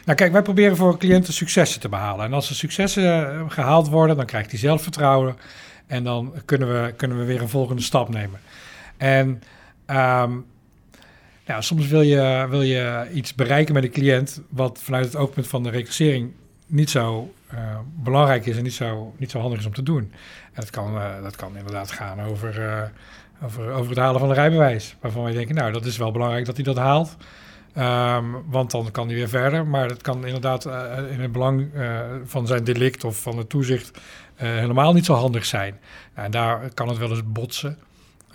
nou 0.04 0.18
kijk, 0.18 0.32
wij 0.32 0.42
proberen 0.42 0.76
voor 0.76 0.98
cliënten 0.98 1.32
successen 1.32 1.80
te 1.80 1.88
behalen. 1.88 2.24
En 2.24 2.32
als 2.32 2.48
er 2.48 2.54
successen 2.54 3.30
eh, 3.30 3.44
gehaald 3.48 3.88
worden, 3.88 4.16
dan 4.16 4.26
krijgt 4.26 4.50
hij 4.50 4.58
zelfvertrouwen. 4.58 5.36
En 5.86 6.04
dan 6.04 6.34
kunnen 6.44 6.68
we, 6.68 6.92
kunnen 6.92 7.18
we 7.18 7.24
weer 7.24 7.42
een 7.42 7.48
volgende 7.48 7.82
stap 7.82 8.08
nemen. 8.08 8.40
En... 8.96 9.42
Um, 9.90 10.46
ja, 11.44 11.60
soms 11.60 11.86
wil 11.86 12.02
je, 12.02 12.46
wil 12.50 12.62
je 12.62 13.08
iets 13.12 13.34
bereiken 13.34 13.74
met 13.74 13.84
een 13.84 13.90
cliënt 13.90 14.40
wat 14.48 14.80
vanuit 14.82 15.04
het 15.04 15.16
oogpunt 15.16 15.46
van 15.46 15.62
de 15.62 15.70
reclassering 15.70 16.32
niet 16.66 16.90
zo 16.90 17.34
uh, 17.54 17.78
belangrijk 17.94 18.46
is 18.46 18.56
en 18.56 18.62
niet 18.62 18.74
zo, 18.74 19.14
niet 19.16 19.30
zo 19.30 19.40
handig 19.40 19.58
is 19.58 19.66
om 19.66 19.74
te 19.74 19.82
doen. 19.82 20.12
En 20.52 20.60
dat 20.60 20.70
kan, 20.70 20.94
uh, 20.94 21.22
dat 21.22 21.36
kan 21.36 21.56
inderdaad 21.56 21.90
gaan 21.90 22.20
over, 22.20 22.60
uh, 22.60 22.82
over, 23.44 23.70
over 23.72 23.88
het 23.88 23.98
halen 23.98 24.20
van 24.20 24.28
een 24.28 24.34
rijbewijs. 24.34 24.96
Waarvan 25.00 25.22
wij 25.22 25.32
denken, 25.32 25.54
nou, 25.54 25.72
dat 25.72 25.84
is 25.84 25.96
wel 25.96 26.12
belangrijk 26.12 26.46
dat 26.46 26.56
hij 26.56 26.64
dat 26.64 26.76
haalt. 26.76 27.16
Um, 27.78 28.50
want 28.50 28.70
dan 28.70 28.90
kan 28.90 29.06
hij 29.06 29.16
weer 29.16 29.28
verder. 29.28 29.66
Maar 29.66 29.88
dat 29.88 30.02
kan 30.02 30.26
inderdaad 30.26 30.64
in 31.10 31.20
het 31.20 31.32
belang 31.32 31.68
van 32.24 32.46
zijn 32.46 32.64
delict 32.64 33.04
of 33.04 33.20
van 33.22 33.38
het 33.38 33.48
toezicht 33.48 33.98
helemaal 34.34 34.92
niet 34.92 35.04
zo 35.04 35.14
handig 35.14 35.44
zijn. 35.44 35.78
Nou, 36.14 36.26
en 36.26 36.30
daar 36.30 36.74
kan 36.74 36.88
het 36.88 36.98
wel 36.98 37.10
eens 37.10 37.22
botsen. 37.32 37.78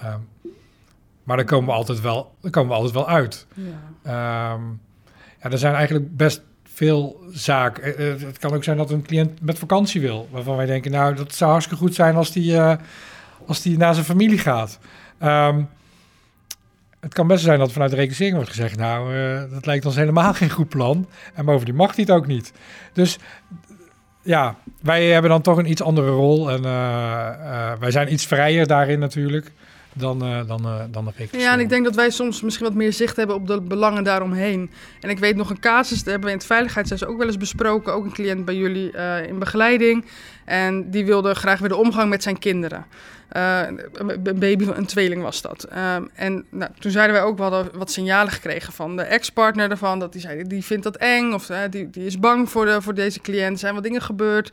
Um, 0.04 0.52
maar 1.32 1.46
dan 1.46 1.50
komen 1.50 1.70
we 1.70 1.76
altijd 1.76 2.02
wel, 2.02 2.36
dan 2.42 2.52
komen 2.52 2.70
we 2.70 2.76
altijd 2.76 2.94
wel 2.94 3.08
uit. 3.08 3.48
Ja. 3.54 4.54
Um, 4.54 4.80
ja, 5.42 5.50
er 5.50 5.58
zijn 5.58 5.74
eigenlijk 5.74 6.18
best 6.18 6.42
veel 6.64 7.24
zaken. 7.30 7.84
Eh, 7.84 8.12
eh, 8.12 8.22
het 8.22 8.38
kan 8.38 8.54
ook 8.54 8.64
zijn 8.64 8.78
dat 8.78 8.92
een 8.92 9.02
cliënt 9.02 9.42
met 9.42 9.60
vakantie 9.60 10.02
wil. 10.02 10.28
Waarvan 10.32 10.56
wij 10.56 10.66
denken, 10.66 10.92
nou, 10.92 11.16
dat 11.16 11.36
zou 11.36 11.52
hartstikke 11.52 11.84
goed 11.84 11.96
zijn 11.96 12.16
als 12.16 12.32
die, 12.32 12.54
uh, 12.54 12.74
als 13.46 13.62
die 13.62 13.78
naar 13.78 13.94
zijn 13.94 14.06
familie 14.06 14.38
gaat. 14.38 14.80
Um, 15.24 15.70
het 17.00 17.14
kan 17.14 17.28
best 17.28 17.44
zijn 17.44 17.60
dat 17.60 17.72
vanuit 17.72 17.92
de 17.92 17.98
rekening 17.98 18.36
wordt 18.36 18.50
gezegd, 18.50 18.78
nou, 18.78 19.16
uh, 19.16 19.42
dat 19.52 19.66
lijkt 19.66 19.86
ons 19.86 19.96
helemaal 19.96 20.34
geen 20.42 20.50
goed 20.50 20.70
plan. 20.70 21.08
En 21.34 21.46
bovendien 21.46 21.76
mag 21.76 21.96
hij 21.96 22.04
het 22.08 22.16
ook 22.16 22.28
niet. 22.28 22.54
Dus 22.94 23.20
ja, 24.22 24.56
wij 24.82 25.06
hebben 25.06 25.32
dan 25.32 25.42
toch 25.42 25.58
een 25.58 25.70
iets 25.70 25.82
andere 25.82 26.10
rol. 26.10 26.52
En 26.52 26.64
uh, 26.64 27.72
wij 27.80 27.92
zijn 27.92 28.14
iets 28.14 28.26
vrijer 28.26 28.68
daarin 28.68 29.00
natuurlijk 29.00 29.52
dan, 29.94 30.26
uh, 30.26 30.48
dan, 30.48 30.66
uh, 30.66 30.80
dan 30.92 31.06
de 31.06 31.12
reclassering. 31.12 31.44
Ja, 31.44 31.54
en 31.54 31.60
ik 31.60 31.70
denk 31.70 31.84
dat 31.84 31.96
wij 31.96 32.10
soms 32.10 32.42
misschien 32.42 32.66
wat 32.66 32.76
meer 32.76 32.94
zicht 32.94 33.16
hebben 33.16 33.36
op 33.36 33.48
de 33.48 33.62
belangen 33.62 34.04
daaromheen. 34.04 34.72
En 35.00 35.10
ik 35.10 35.20
weet 35.20 35.36
nog 35.36 35.50
een 35.50 35.60
casus, 35.60 35.98
dat 35.98 36.06
hebben 36.06 36.24
we 36.24 36.32
in 36.32 36.38
het 36.38 36.46
veiligheidshuis 36.46 37.06
ook 37.06 37.18
wel 37.18 37.28
eens 37.28 37.38
besproken. 37.38 37.94
Ook 37.94 38.06
een 38.06 38.12
cliënt 38.12 38.46
bij 38.46 38.56
jullie 38.56 38.92
uh, 38.94 39.28
in 39.28 39.40
begeleiding. 39.40 40.06
En 40.46 40.92
die 40.92 41.06
wilde 41.06 41.34
graag 41.34 41.60
weer 41.60 41.70
de 41.70 41.76
omgang 41.76 42.10
met 42.10 42.24
zijn 42.24 42.40
kinderen. 42.40 42.86
een 43.30 44.40
baby, 44.40 44.68
een 44.74 44.86
tweeling 44.86 45.22
was 45.22 45.42
dat. 45.42 45.68
Um, 45.96 46.10
en 46.14 46.46
nou, 46.50 46.72
toen 46.80 46.92
zeiden 46.92 47.16
wij 47.16 47.24
ook, 47.26 47.38
we 47.38 47.44
hadden 47.44 47.70
wat 47.74 47.92
signalen 47.92 48.32
gekregen 48.32 48.74
van 48.74 48.96
de 48.96 49.02
ex-partner 49.02 49.72
ervan. 49.72 50.00
Dat 50.00 50.12
die 50.12 50.22
zei, 50.22 50.44
die 50.44 50.66
vindt 50.66 50.84
dat 50.84 50.98
eng 50.98 51.34
of 51.34 51.52
die, 51.70 51.90
die 51.90 52.06
is 52.06 52.20
bang 52.20 52.50
voor, 52.50 52.66
de, 52.66 52.82
voor 52.82 52.94
deze 52.94 53.20
cliënt. 53.20 53.54
Er 53.54 53.60
zijn 53.60 53.74
wat 53.74 53.84
dingen 53.84 54.02
gebeurd. 54.02 54.50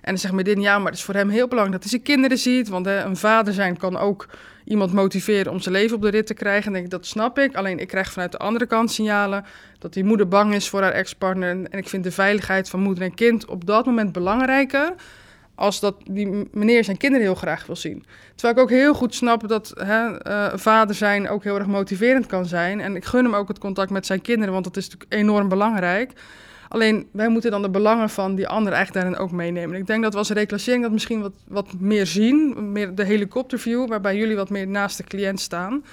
En 0.00 0.10
dan 0.10 0.18
zegt 0.18 0.34
Medin, 0.34 0.60
ja, 0.60 0.78
maar 0.78 0.90
het 0.90 0.98
is 0.98 1.04
voor 1.04 1.14
hem 1.14 1.28
heel 1.28 1.48
belangrijk 1.48 1.82
dat 1.82 1.90
hij 1.90 2.00
zijn 2.00 2.16
kinderen 2.16 2.38
ziet. 2.38 2.68
Want 2.68 2.86
een 2.86 3.16
vader 3.16 3.54
zijn 3.54 3.76
kan 3.76 3.98
ook 3.98 4.26
iemand 4.72 4.92
motiveren 4.92 5.52
om 5.52 5.60
zijn 5.60 5.74
leven 5.74 5.96
op 5.96 6.02
de 6.02 6.08
rit 6.08 6.26
te 6.26 6.34
krijgen. 6.34 6.66
En 6.66 6.72
denk 6.72 6.84
ik, 6.84 6.90
dat 6.90 7.06
snap 7.06 7.38
ik. 7.38 7.56
Alleen 7.56 7.78
ik 7.78 7.88
krijg 7.88 8.12
vanuit 8.12 8.32
de 8.32 8.38
andere 8.38 8.66
kant 8.66 8.90
signalen 8.92 9.44
dat 9.78 9.92
die 9.92 10.04
moeder 10.04 10.28
bang 10.28 10.54
is 10.54 10.68
voor 10.68 10.82
haar 10.82 10.92
ex-partner. 10.92 11.48
En 11.48 11.78
ik 11.78 11.88
vind 11.88 12.04
de 12.04 12.10
veiligheid 12.10 12.68
van 12.68 12.80
moeder 12.80 13.04
en 13.04 13.14
kind 13.14 13.46
op 13.46 13.66
dat 13.66 13.86
moment 13.86 14.12
belangrijker 14.12 14.94
als 15.54 15.80
dat 15.80 15.94
die 16.10 16.48
meneer 16.52 16.84
zijn 16.84 16.96
kinderen 16.96 17.26
heel 17.26 17.34
graag 17.34 17.66
wil 17.66 17.76
zien. 17.76 18.04
Terwijl 18.34 18.54
ik 18.54 18.62
ook 18.62 18.78
heel 18.78 18.94
goed 18.94 19.14
snap 19.14 19.48
dat 19.48 19.72
hè, 19.74 20.28
uh, 20.28 20.52
vader 20.54 20.94
zijn 20.94 21.28
ook 21.28 21.44
heel 21.44 21.56
erg 21.56 21.66
motiverend 21.66 22.26
kan 22.26 22.46
zijn. 22.46 22.80
En 22.80 22.96
ik 22.96 23.04
gun 23.04 23.24
hem 23.24 23.34
ook 23.34 23.48
het 23.48 23.58
contact 23.58 23.90
met 23.90 24.06
zijn 24.06 24.20
kinderen, 24.20 24.52
want 24.52 24.64
dat 24.64 24.76
is 24.76 24.84
natuurlijk 24.88 25.12
enorm 25.12 25.48
belangrijk. 25.48 26.12
Alleen 26.72 27.08
wij 27.10 27.28
moeten 27.28 27.50
dan 27.50 27.62
de 27.62 27.70
belangen 27.70 28.10
van 28.10 28.34
die 28.34 28.48
ander 28.48 28.72
eigenlijk 28.72 29.04
daarin 29.04 29.22
ook 29.22 29.32
meenemen. 29.32 29.76
Ik 29.76 29.86
denk 29.86 30.02
dat 30.02 30.12
we 30.12 30.18
als 30.18 30.30
reclassering 30.30 30.82
dat 30.82 30.92
misschien 30.92 31.20
wat, 31.20 31.32
wat 31.48 31.72
meer 31.78 32.06
zien, 32.06 32.72
meer 32.72 32.94
de 32.94 33.04
helikopterview, 33.04 33.88
waarbij 33.88 34.16
jullie 34.16 34.36
wat 34.36 34.50
meer 34.50 34.66
naast 34.66 34.96
de 34.96 35.04
cliënt 35.04 35.40
staan. 35.40 35.84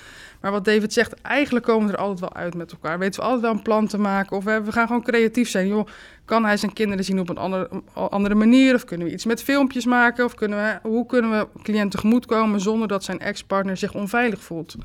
Maar 0.41 0.51
wat 0.51 0.65
David 0.65 0.93
zegt, 0.93 1.21
eigenlijk 1.21 1.65
komen 1.65 1.87
we 1.87 1.93
er 1.93 1.99
altijd 1.99 2.19
wel 2.19 2.33
uit 2.33 2.53
met 2.53 2.71
elkaar. 2.71 2.99
Weten 2.99 3.19
we 3.19 3.25
altijd 3.25 3.41
wel 3.41 3.51
een 3.51 3.61
plan 3.61 3.87
te 3.87 3.97
maken 3.97 4.37
of 4.37 4.43
we, 4.43 4.61
we 4.61 4.71
gaan 4.71 4.87
gewoon 4.87 5.03
creatief 5.03 5.49
zijn. 5.49 5.67
Joh, 5.67 5.87
kan 6.25 6.45
hij 6.45 6.57
zijn 6.57 6.73
kinderen 6.73 7.05
zien 7.05 7.19
op 7.19 7.29
een 7.29 7.37
andere, 7.37 7.69
andere 7.93 8.35
manier? 8.35 8.75
Of 8.75 8.83
kunnen 8.83 9.07
we 9.07 9.13
iets 9.13 9.25
met 9.25 9.43
filmpjes 9.43 9.85
maken? 9.85 10.25
Of 10.25 10.35
kunnen 10.35 10.57
we, 10.57 10.87
hoe 10.87 11.05
kunnen 11.05 11.31
we 11.31 11.47
cliënt 11.63 11.91
tegemoetkomen 11.91 12.61
zonder 12.61 12.87
dat 12.87 13.03
zijn 13.03 13.19
ex-partner 13.19 13.77
zich 13.77 13.93
onveilig 13.93 14.41
voelt? 14.41 14.75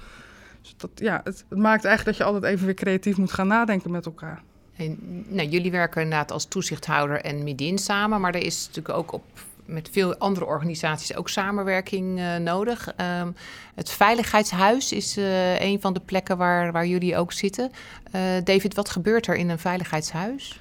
Dus 0.62 0.74
dat, 0.76 0.90
ja, 0.94 1.20
het, 1.24 1.44
het 1.48 1.59
maakt 1.59 1.85
eigenlijk 1.85 2.18
dat 2.18 2.26
je 2.26 2.33
altijd 2.33 2.52
even 2.52 2.66
weer 2.66 2.74
creatief 2.74 3.16
moet 3.16 3.33
gaan 3.33 3.46
nadenken 3.46 3.90
met 3.90 4.07
elkaar. 4.07 4.42
En, 4.76 4.98
nou, 5.28 5.48
jullie 5.48 5.70
werken 5.70 6.02
inderdaad 6.02 6.30
als 6.30 6.44
toezichthouder 6.44 7.20
en 7.20 7.42
Midin 7.42 7.78
samen, 7.78 8.20
maar 8.20 8.34
er 8.34 8.44
is 8.44 8.66
natuurlijk 8.66 8.98
ook 8.98 9.12
op 9.12 9.24
met 9.64 9.88
veel 9.92 10.16
andere 10.16 10.46
organisaties 10.46 11.16
ook 11.16 11.28
samenwerking 11.28 12.18
uh, 12.18 12.37
nodig. 12.37 12.92
Um, 13.20 13.37
het 13.74 13.90
Veiligheidshuis 13.90 14.92
is 14.92 15.18
uh, 15.18 15.60
een 15.60 15.80
van 15.80 15.92
de 15.92 16.00
plekken 16.00 16.37
waar, 16.37 16.72
waar 16.72 16.87
jullie 16.87 17.16
ook 17.16 17.32
zitten. 17.32 17.70
Uh, 18.14 18.20
David, 18.44 18.74
wat 18.74 18.90
gebeurt 18.90 19.26
er 19.26 19.37
in 19.37 19.48
een 19.48 19.58
veiligheidshuis? 19.58 20.60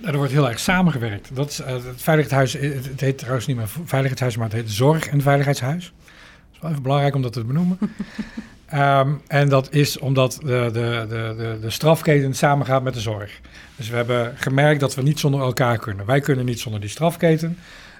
Er 0.00 0.16
wordt 0.16 0.32
heel 0.32 0.48
erg 0.48 0.58
samengewerkt. 0.58 1.36
Dat 1.36 1.50
is, 1.50 1.58
het 1.58 2.02
Veiligheidshuis, 2.02 2.52
het 2.86 3.00
heet 3.00 3.18
trouwens 3.18 3.46
niet 3.46 3.56
meer 3.56 3.68
Veiligheidshuis, 3.68 4.36
maar 4.36 4.46
het 4.46 4.56
heet 4.56 4.70
Zorg- 4.70 5.06
en 5.06 5.20
Veiligheidshuis. 5.20 5.92
Dat 5.94 6.52
is 6.52 6.60
wel 6.60 6.70
even 6.70 6.82
belangrijk 6.82 7.14
om 7.14 7.22
dat 7.22 7.32
te 7.32 7.44
benoemen. 7.44 7.78
Um, 8.74 9.20
en 9.26 9.48
dat 9.48 9.72
is 9.72 9.98
omdat 9.98 10.38
de, 10.40 10.70
de, 10.72 11.06
de, 11.08 11.58
de, 11.60 11.70
strafketen 11.70 12.34
samengaat 12.34 12.82
met 12.82 12.94
de 12.94 13.00
zorg. 13.00 13.40
Dus 13.76 13.88
we 13.88 13.96
hebben 13.96 14.32
gemerkt 14.36 14.80
dat 14.80 14.94
we 14.94 15.02
niet 15.02 15.18
zonder 15.18 15.40
elkaar 15.40 15.78
kunnen. 15.78 16.06
Wij 16.06 16.20
kunnen 16.20 16.44
niet 16.44 16.60
zonder 16.60 16.80
die 16.80 16.90
strafketen. 16.90 17.58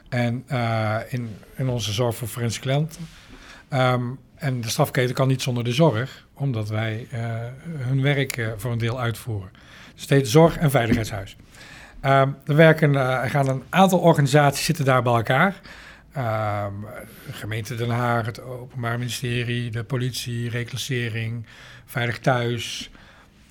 En 0.09 0.45
uh, 0.53 0.97
in, 1.09 1.37
in 1.57 1.69
onze 1.69 1.93
zorg 1.93 2.17
voor 2.17 2.29
forensische 2.29 2.69
klanten. 2.69 3.09
Um, 3.73 4.19
en 4.35 4.61
de 4.61 4.69
strafketen 4.69 5.15
kan 5.15 5.29
niet 5.29 5.43
zonder 5.43 5.65
de 5.65 5.73
zorg, 5.73 6.27
omdat 6.35 6.69
wij 6.69 7.07
uh, 7.13 7.21
hun 7.77 8.03
werk 8.03 8.37
uh, 8.37 8.49
voor 8.57 8.73
een 8.73 8.79
deel 8.79 9.01
uitvoeren. 9.01 9.51
Dus 9.93 10.03
het 10.03 10.11
heet 10.11 10.29
Zorg- 10.29 10.57
en 10.57 10.71
Veiligheidshuis. 10.71 11.37
Um, 12.05 12.37
er, 12.47 12.57
werken, 12.57 12.95
er 12.95 13.31
gaan 13.31 13.49
een 13.49 13.63
aantal 13.69 13.99
organisaties 13.99 14.65
zitten 14.65 14.85
daar 14.85 15.03
bij 15.03 15.15
elkaar. 15.15 15.55
Ehm, 16.15 16.75
gemeente 17.31 17.75
Den 17.75 17.91
Haag, 17.91 18.27
het 18.27 18.41
Openbaar 18.41 18.99
Ministerie, 18.99 19.71
de 19.71 19.85
politie, 19.85 20.51
reclassering, 20.51 21.47
Veilig 21.85 22.19
Thuis, 22.19 22.91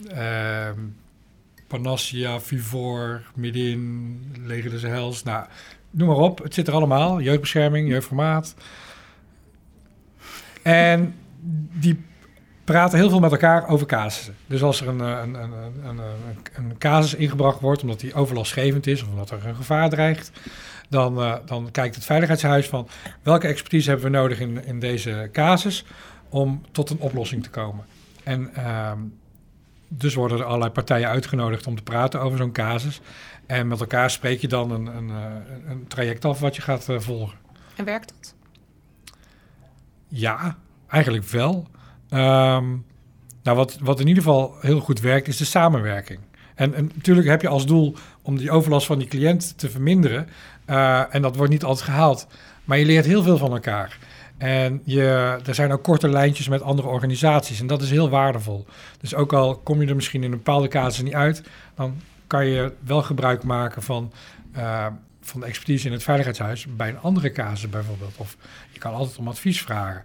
ehm, 0.07 0.79
Panassia, 1.67 2.39
Vivor, 2.39 3.21
Midin, 3.35 4.19
Leger 4.45 4.69
des 4.69 4.81
Hels. 4.81 5.23
Nou, 5.23 5.45
noem 5.91 6.07
maar 6.07 6.17
op. 6.17 6.43
Het 6.43 6.53
zit 6.53 6.67
er 6.67 6.73
allemaal. 6.73 7.21
Jeugdbescherming, 7.21 7.89
jeugdformaat. 7.89 8.55
En 10.61 11.15
die 11.73 12.03
praten 12.63 12.97
heel 12.97 13.09
veel 13.09 13.19
met 13.19 13.31
elkaar 13.31 13.67
over 13.67 13.87
casussen. 13.87 14.35
Dus 14.47 14.63
als 14.63 14.81
er 14.81 14.87
een, 14.87 14.99
een, 14.99 15.33
een, 15.33 15.51
een, 15.83 15.99
een 16.53 16.77
casus 16.77 17.13
ingebracht 17.15 17.59
wordt 17.59 17.81
omdat 17.81 17.99
die 17.99 18.13
overlastgevend 18.13 18.87
is 18.87 19.01
of 19.01 19.09
omdat 19.09 19.31
er 19.31 19.45
een 19.45 19.55
gevaar 19.55 19.89
dreigt, 19.89 20.31
dan, 20.89 21.19
uh, 21.19 21.35
dan 21.45 21.71
kijkt 21.71 21.95
het 21.95 22.05
Veiligheidshuis 22.05 22.67
van 22.67 22.87
welke 23.21 23.47
expertise 23.47 23.89
hebben 23.89 24.11
we 24.11 24.17
nodig 24.17 24.39
in, 24.39 24.65
in 24.65 24.79
deze 24.79 25.29
casus 25.31 25.85
om 26.29 26.61
tot 26.71 26.89
een 26.89 26.99
oplossing 26.99 27.43
te 27.43 27.49
komen. 27.49 27.85
En 28.23 28.51
uh, 28.57 28.91
dus 29.87 30.13
worden 30.13 30.37
er 30.37 30.43
allerlei 30.43 30.71
partijen 30.71 31.09
uitgenodigd 31.09 31.67
om 31.67 31.75
te 31.75 31.83
praten 31.83 32.21
over 32.21 32.37
zo'n 32.37 32.51
casus. 32.51 33.01
En 33.45 33.67
met 33.67 33.79
elkaar 33.79 34.09
spreek 34.11 34.41
je 34.41 34.47
dan 34.47 34.71
een, 34.71 34.85
een, 34.85 35.09
een 35.67 35.87
traject 35.87 36.25
af 36.25 36.39
wat 36.39 36.55
je 36.55 36.61
gaat 36.61 36.89
uh, 36.89 36.99
volgen. 36.99 37.37
En 37.75 37.85
werkt 37.85 38.13
dat? 38.17 38.35
Ja, 40.07 40.57
eigenlijk 40.87 41.25
wel. 41.25 41.67
Um, 42.09 42.85
nou, 43.43 43.57
wat, 43.57 43.77
wat 43.81 43.99
in 43.99 44.07
ieder 44.07 44.23
geval 44.23 44.55
heel 44.59 44.79
goed 44.79 44.99
werkt, 44.99 45.27
is 45.27 45.37
de 45.37 45.45
samenwerking. 45.45 46.19
En, 46.55 46.73
en, 46.73 46.91
natuurlijk 46.95 47.27
heb 47.27 47.41
je 47.41 47.47
als 47.47 47.65
doel 47.65 47.95
om 48.21 48.37
die 48.37 48.51
overlast 48.51 48.85
van 48.85 48.99
die 48.99 49.07
cliënt 49.07 49.57
te 49.57 49.69
verminderen. 49.69 50.27
Uh, 50.67 51.15
en 51.15 51.21
dat 51.21 51.35
wordt 51.35 51.51
niet 51.51 51.63
altijd 51.63 51.85
gehaald. 51.85 52.27
Maar 52.63 52.77
je 52.77 52.85
leert 52.85 53.05
heel 53.05 53.23
veel 53.23 53.37
van 53.37 53.51
elkaar. 53.51 53.97
En 54.37 54.81
je, 54.83 55.37
er 55.45 55.55
zijn 55.55 55.71
ook 55.71 55.83
korte 55.83 56.09
lijntjes 56.09 56.47
met 56.47 56.61
andere 56.61 56.87
organisaties. 56.87 57.59
En 57.59 57.67
dat 57.67 57.81
is 57.81 57.89
heel 57.89 58.09
waardevol. 58.09 58.65
Dus 58.99 59.15
ook 59.15 59.33
al 59.33 59.55
kom 59.55 59.81
je 59.81 59.87
er 59.87 59.95
misschien 59.95 60.23
in 60.23 60.31
een 60.31 60.37
bepaalde 60.37 60.67
casus 60.67 61.01
niet 61.01 61.13
uit, 61.13 61.43
dan 61.75 62.01
kan 62.27 62.45
je 62.45 62.73
wel 62.79 63.01
gebruik 63.01 63.43
maken 63.43 63.81
van, 63.81 64.11
uh, 64.57 64.87
van 65.21 65.39
de 65.39 65.45
expertise 65.45 65.87
in 65.87 65.93
het 65.93 66.03
Veiligheidshuis 66.03 66.65
bij 66.75 66.89
een 66.89 66.99
andere 66.99 67.31
casus 67.31 67.69
bijvoorbeeld. 67.69 68.17
Of 68.17 68.37
je 68.71 68.79
kan 68.79 68.93
altijd 68.93 69.17
om 69.17 69.27
advies 69.27 69.61
vragen. 69.61 70.03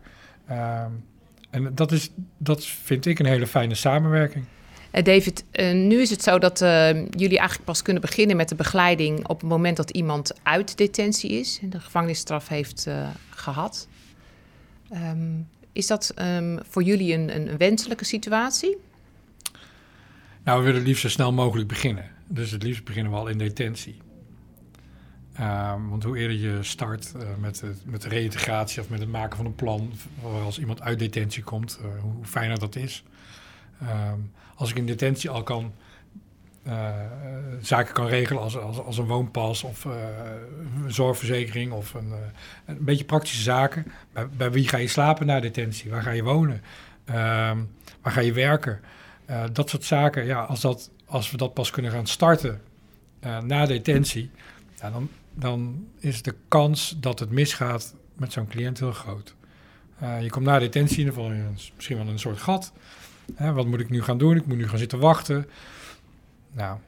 Uh, 0.50 0.82
en 1.50 1.74
dat, 1.74 1.92
is, 1.92 2.10
dat 2.38 2.64
vind 2.64 3.06
ik 3.06 3.18
een 3.18 3.26
hele 3.26 3.46
fijne 3.46 3.74
samenwerking. 3.74 4.44
Uh, 4.92 5.02
David, 5.02 5.44
uh, 5.52 5.72
nu 5.72 6.00
is 6.00 6.10
het 6.10 6.22
zo 6.22 6.38
dat 6.38 6.60
uh, 6.60 6.92
jullie 6.94 7.38
eigenlijk 7.38 7.64
pas 7.64 7.82
kunnen 7.82 8.02
beginnen 8.02 8.36
met 8.36 8.48
de 8.48 8.54
begeleiding 8.54 9.28
op 9.28 9.40
het 9.40 9.50
moment 9.50 9.76
dat 9.76 9.90
iemand 9.90 10.32
uit 10.42 10.76
detentie 10.76 11.30
is 11.30 11.58
en 11.62 11.70
de 11.70 11.80
gevangenisstraf 11.80 12.48
heeft 12.48 12.86
gehad. 13.30 13.88
Um, 14.92 15.48
is 15.72 15.86
dat 15.86 16.14
um, 16.18 16.58
voor 16.68 16.82
jullie 16.82 17.14
een, 17.14 17.36
een, 17.36 17.56
wenselijke 17.56 18.04
situatie? 18.04 18.76
Nou, 20.44 20.58
we 20.58 20.66
willen 20.66 20.82
liefst 20.82 21.02
zo 21.02 21.08
snel 21.08 21.32
mogelijk 21.32 21.68
beginnen. 21.68 22.10
Dus 22.26 22.50
het 22.50 22.62
liefst 22.62 22.84
beginnen 22.84 23.12
we 23.12 23.18
al 23.18 23.28
in 23.28 23.38
detentie. 23.38 23.96
Um, 25.40 25.88
want 25.88 26.02
hoe 26.02 26.18
eerder 26.18 26.36
je 26.36 26.62
start 26.62 27.12
met, 27.38 27.58
de, 27.58 27.72
met 27.84 28.02
de 28.02 28.08
reïntegratie 28.08 28.80
of 28.80 28.88
met 28.88 29.00
het 29.00 29.08
maken 29.08 29.36
van 29.36 29.46
een 29.46 29.54
plan, 29.54 29.92
als 30.44 30.58
iemand 30.58 30.80
uit 30.80 30.98
detentie 30.98 31.42
komt, 31.42 31.78
hoe 32.00 32.24
fijner 32.24 32.58
dat 32.58 32.76
is. 32.76 33.04
Um, 33.82 34.32
als 34.54 34.70
ik 34.70 34.76
in 34.76 34.86
detentie 34.86 35.30
al 35.30 35.42
kan 35.42 35.72
uh, 36.66 36.90
zaken 37.60 37.94
kan 37.94 38.06
regelen 38.06 38.42
als, 38.42 38.56
als, 38.56 38.78
als 38.78 38.98
een 38.98 39.06
woonpas 39.06 39.62
of 39.62 39.84
een 39.84 40.92
zorgverzekering 40.92 41.72
of 41.72 41.94
een, 41.94 42.12
een 42.66 42.84
beetje 42.84 43.04
praktische 43.04 43.42
zaken. 43.42 43.92
Bij, 44.12 44.28
bij, 44.28 44.50
wie 44.50 44.68
ga 44.68 44.76
je 44.76 44.88
slapen 44.88 45.26
na 45.26 45.40
detentie? 45.40 45.90
Waar 45.90 46.02
ga 46.02 46.10
je 46.10 46.22
wonen? 46.22 46.62
Um, 47.08 47.70
waar 48.02 48.12
ga 48.12 48.20
je 48.20 48.32
werken? 48.32 48.80
dat 49.52 49.70
soort 49.70 49.84
zaken, 49.84 50.24
ja, 50.24 50.40
als, 50.42 50.60
dat, 50.60 50.90
als 51.04 51.30
we 51.30 51.36
dat 51.36 51.54
pas 51.54 51.70
kunnen 51.70 51.92
gaan 51.92 52.06
starten 52.06 52.60
na 53.42 53.66
detentie, 53.66 54.30
ja, 54.80 54.90
dan, 54.90 55.08
dan 55.34 55.86
is 55.98 56.22
de 56.22 56.34
kans 56.48 56.96
dat 57.00 57.18
het 57.18 57.30
misgaat 57.30 57.94
met 58.14 58.32
zo'n 58.32 58.48
cliënt 58.48 58.78
heel 58.78 58.92
groot. 58.92 59.34
Je 60.20 60.30
komt 60.30 60.44
na 60.44 60.58
detentie, 60.58 61.04
dan 61.04 61.14
val 61.14 61.32
je 61.32 61.44
misschien 61.74 61.96
wel 61.96 62.06
in 62.06 62.12
een 62.12 62.18
soort 62.18 62.38
gat. 62.38 62.72
Hè, 63.34 63.52
wat 63.52 63.66
moet 63.66 63.80
ik 63.80 63.90
nu 63.90 64.02
gaan 64.02 64.18
doen? 64.18 64.36
Ik 64.36 64.46
moet 64.46 64.56
nu 64.56 64.68
gaan 64.68 64.78
zitten 64.78 64.98
wachten. 64.98 65.46
Nou, 66.52 66.78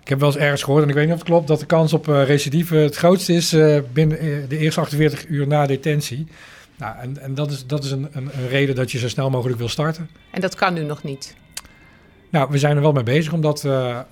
ik 0.00 0.08
heb 0.08 0.18
wel 0.18 0.28
eens 0.28 0.38
ergens 0.38 0.62
gehoord, 0.62 0.82
en 0.82 0.88
ik 0.88 0.94
weet 0.94 1.04
niet 1.04 1.12
of 1.12 1.18
het 1.18 1.28
klopt, 1.28 1.48
dat 1.48 1.60
de 1.60 1.66
kans 1.66 1.92
op 1.92 2.08
uh, 2.08 2.24
recidive 2.24 2.76
het 2.76 2.96
grootste 2.96 3.32
is 3.32 3.54
uh, 3.54 3.80
binnen 3.92 4.48
de 4.48 4.58
eerste 4.58 4.80
48 4.80 5.28
uur 5.28 5.46
na 5.46 5.66
detentie. 5.66 6.26
Nou, 6.76 6.98
en, 6.98 7.18
en 7.22 7.34
dat 7.34 7.50
is, 7.50 7.66
dat 7.66 7.84
is 7.84 7.90
een, 7.90 8.08
een, 8.12 8.30
een, 8.32 8.48
reden 8.48 8.74
dat 8.74 8.92
je 8.92 8.98
zo 8.98 9.08
snel 9.08 9.30
mogelijk 9.30 9.58
wil 9.58 9.68
starten. 9.68 10.10
En 10.30 10.40
dat 10.40 10.54
kan 10.54 10.74
nu 10.74 10.82
nog 10.82 11.02
niet? 11.02 11.36
Nou, 12.30 12.50
we 12.50 12.58
zijn 12.58 12.76
er 12.76 12.82
wel 12.82 12.92
mee 12.92 13.02
bezig 13.02 13.32
om 13.32 13.40
dat, 13.40 13.64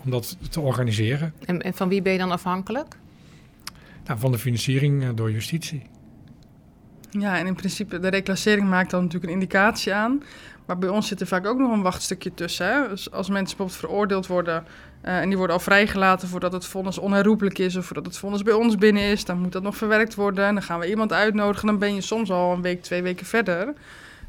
om 0.05 0.11
dat 0.11 0.37
te 0.51 0.61
organiseren. 0.61 1.35
En, 1.45 1.63
en 1.63 1.75
van 1.75 1.89
wie 1.89 2.03
ben 2.03 2.13
je 2.13 2.19
dan 2.19 2.31
afhankelijk? 2.31 2.97
Nou, 4.05 4.19
van 4.19 4.33
de 4.33 4.39
financiering 4.39 5.03
uh, 5.03 5.09
door 5.15 5.31
justitie. 5.31 5.83
Ja, 7.11 7.39
en 7.39 7.47
in 7.47 7.55
principe, 7.55 7.99
de 8.01 8.09
reclassering 8.09 8.69
maakt 8.69 8.91
dan 8.91 9.03
natuurlijk 9.03 9.33
een 9.33 9.39
indicatie 9.41 9.95
aan. 9.95 10.23
Maar 10.67 10.79
bij 10.79 10.89
ons 10.89 11.09
zit 11.09 11.21
er 11.21 11.27
vaak 11.27 11.47
ook 11.47 11.59
nog 11.59 11.73
een 11.73 11.83
wachtstukje 11.83 12.35
tussen. 12.35 12.67
Hè? 12.67 12.89
Dus 12.89 13.11
als 13.11 13.29
mensen 13.29 13.57
bijvoorbeeld 13.57 13.79
veroordeeld 13.79 14.27
worden 14.27 14.65
uh, 15.05 15.19
en 15.19 15.29
die 15.29 15.37
worden 15.37 15.57
al 15.57 15.63
vrijgelaten 15.63 16.29
voordat 16.29 16.53
het 16.53 16.67
vonnis 16.67 16.99
onherroepelijk 16.99 17.59
is 17.59 17.77
of 17.77 17.85
voordat 17.85 18.07
het 18.07 18.19
vonnis 18.19 18.43
bij 18.43 18.55
ons 18.55 18.77
binnen 18.77 19.03
is, 19.03 19.25
dan 19.25 19.39
moet 19.39 19.53
dat 19.53 19.63
nog 19.63 19.77
verwerkt 19.77 20.15
worden. 20.15 20.45
En 20.47 20.55
dan 20.55 20.63
gaan 20.63 20.81
we 20.81 20.89
iemand 20.89 21.13
uitnodigen, 21.13 21.67
dan 21.67 21.79
ben 21.79 21.95
je 21.95 22.01
soms 22.01 22.31
al 22.31 22.53
een 22.53 22.63
week, 22.63 22.83
twee 22.83 23.03
weken 23.03 23.27
verder. 23.27 23.67
Uh, 23.67 23.75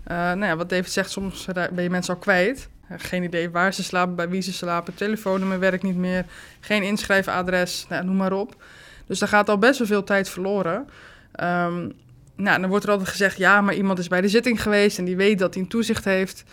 nou 0.07 0.45
ja, 0.45 0.55
wat 0.55 0.69
David 0.69 0.91
zegt, 0.91 1.11
soms 1.11 1.47
ben 1.53 1.83
je 1.83 1.89
mensen 1.89 2.13
al 2.13 2.19
kwijt. 2.19 2.69
Geen 2.97 3.23
idee 3.23 3.49
waar 3.49 3.73
ze 3.73 3.83
slapen, 3.83 4.15
bij 4.15 4.29
wie 4.29 4.41
ze 4.41 4.53
slapen, 4.53 4.95
telefoonnummer 4.95 5.59
werkt 5.59 5.83
niet 5.83 5.95
meer, 5.95 6.25
geen 6.59 6.83
inschrijfadres, 6.83 7.85
nou, 7.89 8.05
noem 8.05 8.15
maar 8.15 8.33
op. 8.33 8.55
Dus 9.05 9.19
daar 9.19 9.29
gaat 9.29 9.49
al 9.49 9.57
best 9.57 9.77
wel 9.77 9.87
veel 9.87 10.03
tijd 10.03 10.29
verloren. 10.29 10.87
Um, 11.41 11.93
nou, 12.35 12.61
dan 12.61 12.69
wordt 12.69 12.85
er 12.85 12.91
altijd 12.91 13.09
gezegd, 13.09 13.37
ja, 13.37 13.61
maar 13.61 13.73
iemand 13.73 13.99
is 13.99 14.07
bij 14.07 14.21
de 14.21 14.27
zitting 14.27 14.61
geweest 14.61 14.97
en 14.97 15.05
die 15.05 15.15
weet 15.15 15.39
dat 15.39 15.53
hij 15.53 15.63
een 15.63 15.69
toezicht 15.69 16.05
heeft. 16.05 16.43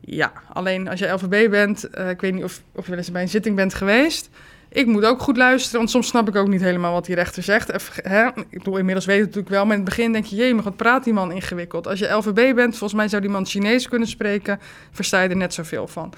Ja, 0.00 0.32
alleen 0.52 0.88
als 0.88 0.98
je 0.98 1.08
LVB 1.08 1.50
bent, 1.50 1.88
uh, 1.98 2.10
ik 2.10 2.20
weet 2.20 2.34
niet 2.34 2.44
of, 2.44 2.62
of 2.72 2.84
je 2.84 2.90
wel 2.90 2.98
eens 2.98 3.10
bij 3.10 3.22
een 3.22 3.28
zitting 3.28 3.56
bent 3.56 3.74
geweest. 3.74 4.30
Ik 4.68 4.86
moet 4.86 5.04
ook 5.04 5.22
goed 5.22 5.36
luisteren, 5.36 5.78
want 5.78 5.90
soms 5.90 6.06
snap 6.06 6.28
ik 6.28 6.36
ook 6.36 6.48
niet 6.48 6.60
helemaal 6.60 6.92
wat 6.92 7.06
die 7.06 7.14
rechter 7.14 7.42
zegt. 7.42 7.72
Even, 7.72 8.10
hè? 8.10 8.26
Ik 8.26 8.58
bedoel, 8.58 8.76
inmiddels 8.76 9.06
weet 9.06 9.16
het 9.16 9.26
natuurlijk 9.26 9.54
wel, 9.54 9.64
maar 9.64 9.76
in 9.76 9.80
het 9.80 9.88
begin 9.88 10.12
denk 10.12 10.24
je, 10.24 10.36
jee, 10.36 10.54
maar 10.54 10.64
wat 10.64 10.76
praat 10.76 11.04
die 11.04 11.12
man 11.12 11.32
ingewikkeld. 11.32 11.86
Als 11.86 11.98
je 11.98 12.08
LVB 12.08 12.54
bent, 12.54 12.70
volgens 12.76 12.92
mij 12.92 13.08
zou 13.08 13.22
die 13.22 13.30
man 13.30 13.46
Chinees 13.46 13.88
kunnen 13.88 14.08
spreken, 14.08 14.60
versta 14.90 15.22
je 15.22 15.28
er 15.28 15.36
net 15.36 15.54
zoveel 15.54 15.88
van. 15.88 16.12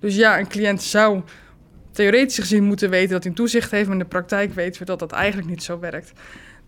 Dus 0.00 0.16
ja, 0.16 0.38
een 0.38 0.48
cliënt 0.48 0.82
zou 0.82 1.22
theoretisch 1.92 2.38
gezien 2.38 2.64
moeten 2.64 2.90
weten 2.90 3.10
dat 3.10 3.22
hij 3.22 3.30
een 3.30 3.36
toezicht 3.36 3.70
heeft, 3.70 3.84
maar 3.84 3.96
in 3.96 4.02
de 4.02 4.08
praktijk 4.08 4.54
weten 4.54 4.80
we 4.80 4.86
dat 4.86 4.98
dat 4.98 5.12
eigenlijk 5.12 5.48
niet 5.48 5.62
zo 5.62 5.78
werkt. 5.78 6.12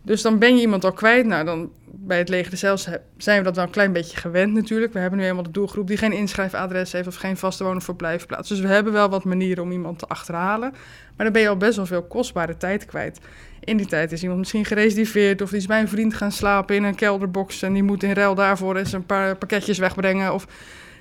Dus 0.09 0.23
dan 0.23 0.39
ben 0.39 0.55
je 0.55 0.61
iemand 0.61 0.85
al 0.85 0.93
kwijt. 0.93 1.27
Nou, 1.27 1.45
dan 1.45 1.71
bij 1.85 2.19
het 2.19 2.29
leger 2.29 2.57
zelfs 2.57 2.89
zijn 3.17 3.39
we 3.39 3.45
dat 3.45 3.57
wel 3.57 3.65
een 3.65 3.71
klein 3.71 3.93
beetje 3.93 4.17
gewend 4.17 4.53
natuurlijk. 4.53 4.93
We 4.93 4.99
hebben 4.99 5.19
nu 5.19 5.25
eenmaal 5.25 5.43
de 5.43 5.51
doelgroep 5.51 5.87
die 5.87 5.97
geen 5.97 6.13
inschrijfadres 6.13 6.93
heeft 6.93 7.07
of 7.07 7.15
geen 7.15 7.37
vaste 7.37 7.65
of 7.65 7.85
verblijfplaats. 7.85 8.49
Dus 8.49 8.61
we 8.61 8.69
hebben 8.69 8.93
wel 8.93 9.09
wat 9.09 9.25
manieren 9.25 9.63
om 9.63 9.73
iemand 9.73 9.99
te 9.99 10.07
achterhalen. 10.07 10.71
Maar 11.17 11.27
dan 11.27 11.33
ben 11.33 11.43
je 11.43 11.49
al 11.49 11.57
best 11.57 11.77
wel 11.77 11.87
veel 11.87 12.03
kostbare 12.03 12.57
tijd 12.57 12.85
kwijt. 12.85 13.21
In 13.61 13.77
die 13.77 13.87
tijd 13.87 14.13
is 14.13 14.23
iemand 14.23 14.39
misschien 14.39 14.65
gerecidiveerd 14.65 15.43
of 15.43 15.51
die 15.51 15.59
is 15.59 15.67
bij 15.67 15.81
een 15.81 15.89
vriend 15.89 16.15
gaan 16.15 16.33
slapen 16.33 16.77
in 16.77 16.85
een 16.85 16.95
kelderbox 16.95 17.63
en 17.63 17.73
die 17.73 17.83
moet 17.83 18.03
in 18.03 18.13
ruil 18.13 18.35
daarvoor 18.35 18.77
eens 18.77 18.93
een 18.93 19.07
paar 19.07 19.37
pakketjes 19.37 19.79
wegbrengen. 19.79 20.35
Of... 20.35 20.47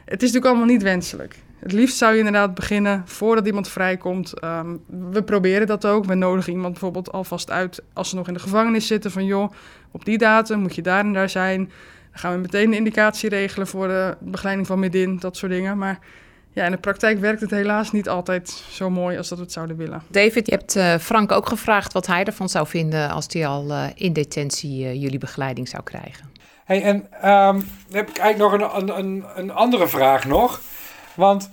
Het 0.06 0.24
is 0.24 0.32
natuurlijk 0.32 0.46
allemaal 0.46 0.74
niet 0.74 0.84
wenselijk. 0.84 1.36
Het 1.60 1.72
liefst 1.72 1.98
zou 1.98 2.12
je 2.12 2.17
inderdaad 2.17 2.54
beginnen 2.54 3.02
voordat 3.06 3.46
iemand 3.46 3.67
vrijkomt. 3.67 4.43
Um, 4.43 4.84
we 5.12 5.24
proberen 5.24 5.67
dat 5.67 5.86
ook. 5.86 6.06
We 6.06 6.15
nodigen 6.15 6.54
iemand 6.54 6.72
bijvoorbeeld 6.72 7.12
alvast 7.12 7.52
uit 7.52 7.82
als 7.93 8.10
ze 8.10 8.15
nog 8.15 8.28
in 8.28 8.34
de 8.34 8.39
gevangenis 8.39 8.88
zitten. 8.88 9.12
Van 9.12 9.26
joh, 9.26 9.52
op 9.91 10.06
die 10.06 10.17
datum 10.17 10.60
moet 10.60 10.76
je 10.76 10.82
daar 10.82 11.00
en 11.00 11.13
daar 11.13 11.30
zijn. 11.30 11.58
Dan 12.12 12.20
gaan 12.20 12.34
we 12.34 12.39
meteen 12.39 12.70
de 12.70 12.76
indicatie 12.76 13.30
regelen 13.30 13.67
voor 13.67 13.88
de 13.88 14.17
begeleiding 14.20 14.67
van 14.67 14.80
midin, 14.80 15.17
dat 15.20 15.38
soort 15.38 15.52
dingen. 15.52 15.78
Maar 15.78 16.00
ja, 16.52 16.65
in 16.65 16.72
de 16.72 16.78
praktijk 16.78 17.20
werkt 17.20 17.41
het 17.41 17.52
helaas 17.52 17.91
niet 17.91 18.10
altijd 18.10 18.50
zo 18.50 18.89
mooi 18.89 19.17
als 19.17 19.28
dat 19.28 19.38
we 19.38 19.43
het 19.43 19.54
zouden 19.54 19.78
willen. 19.78 20.02
David, 20.08 20.46
je 20.46 20.52
hebt 20.52 20.76
uh, 20.76 20.96
Frank 20.96 21.32
ook 21.32 21.48
gevraagd 21.48 21.93
wat 21.93 22.08
hij 22.08 22.24
ervan 22.24 22.50
zou 22.50 22.67
vinden 22.67 23.10
als 23.10 23.26
hij 23.30 23.48
al 23.48 23.70
uh, 23.70 23.84
in 23.96 24.13
detentie 24.13 24.84
uh, 24.84 24.93
jullie 24.93 25.20
begeleiding 25.20 25.67
zou 25.67 25.84
krijgen. 25.84 26.32
Hey, 26.65 26.84
en 26.84 26.96
um, 26.96 27.10
dan 27.22 27.65
heb 27.91 28.10
ik 28.10 28.17
eigenlijk 28.17 28.62
nog 28.62 28.74
een, 28.74 28.98
een, 28.98 29.26
een 29.36 29.52
andere 29.52 29.88
vraag 29.88 30.26
nog. 30.26 30.62
Want 31.17 31.49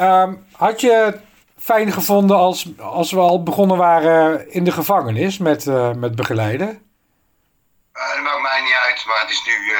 um, 0.00 0.46
had 0.52 0.80
je 0.80 0.92
het 0.92 1.20
fijn 1.58 1.92
gevonden 1.92 2.36
als, 2.36 2.68
als 2.78 3.12
we 3.12 3.18
al 3.18 3.42
begonnen 3.42 3.76
waren 3.76 4.52
in 4.52 4.64
de 4.64 4.72
gevangenis 4.72 5.38
met, 5.38 5.66
uh, 5.66 5.92
met 5.92 6.14
begeleiden? 6.14 6.68
Uh, 6.68 8.14
dat 8.14 8.22
maakt 8.22 8.42
mij 8.42 8.60
niet 8.62 8.78
uit, 8.86 9.04
maar 9.06 9.20
het 9.20 9.30
is 9.30 9.42
nu 9.46 9.52
uh, 9.52 9.78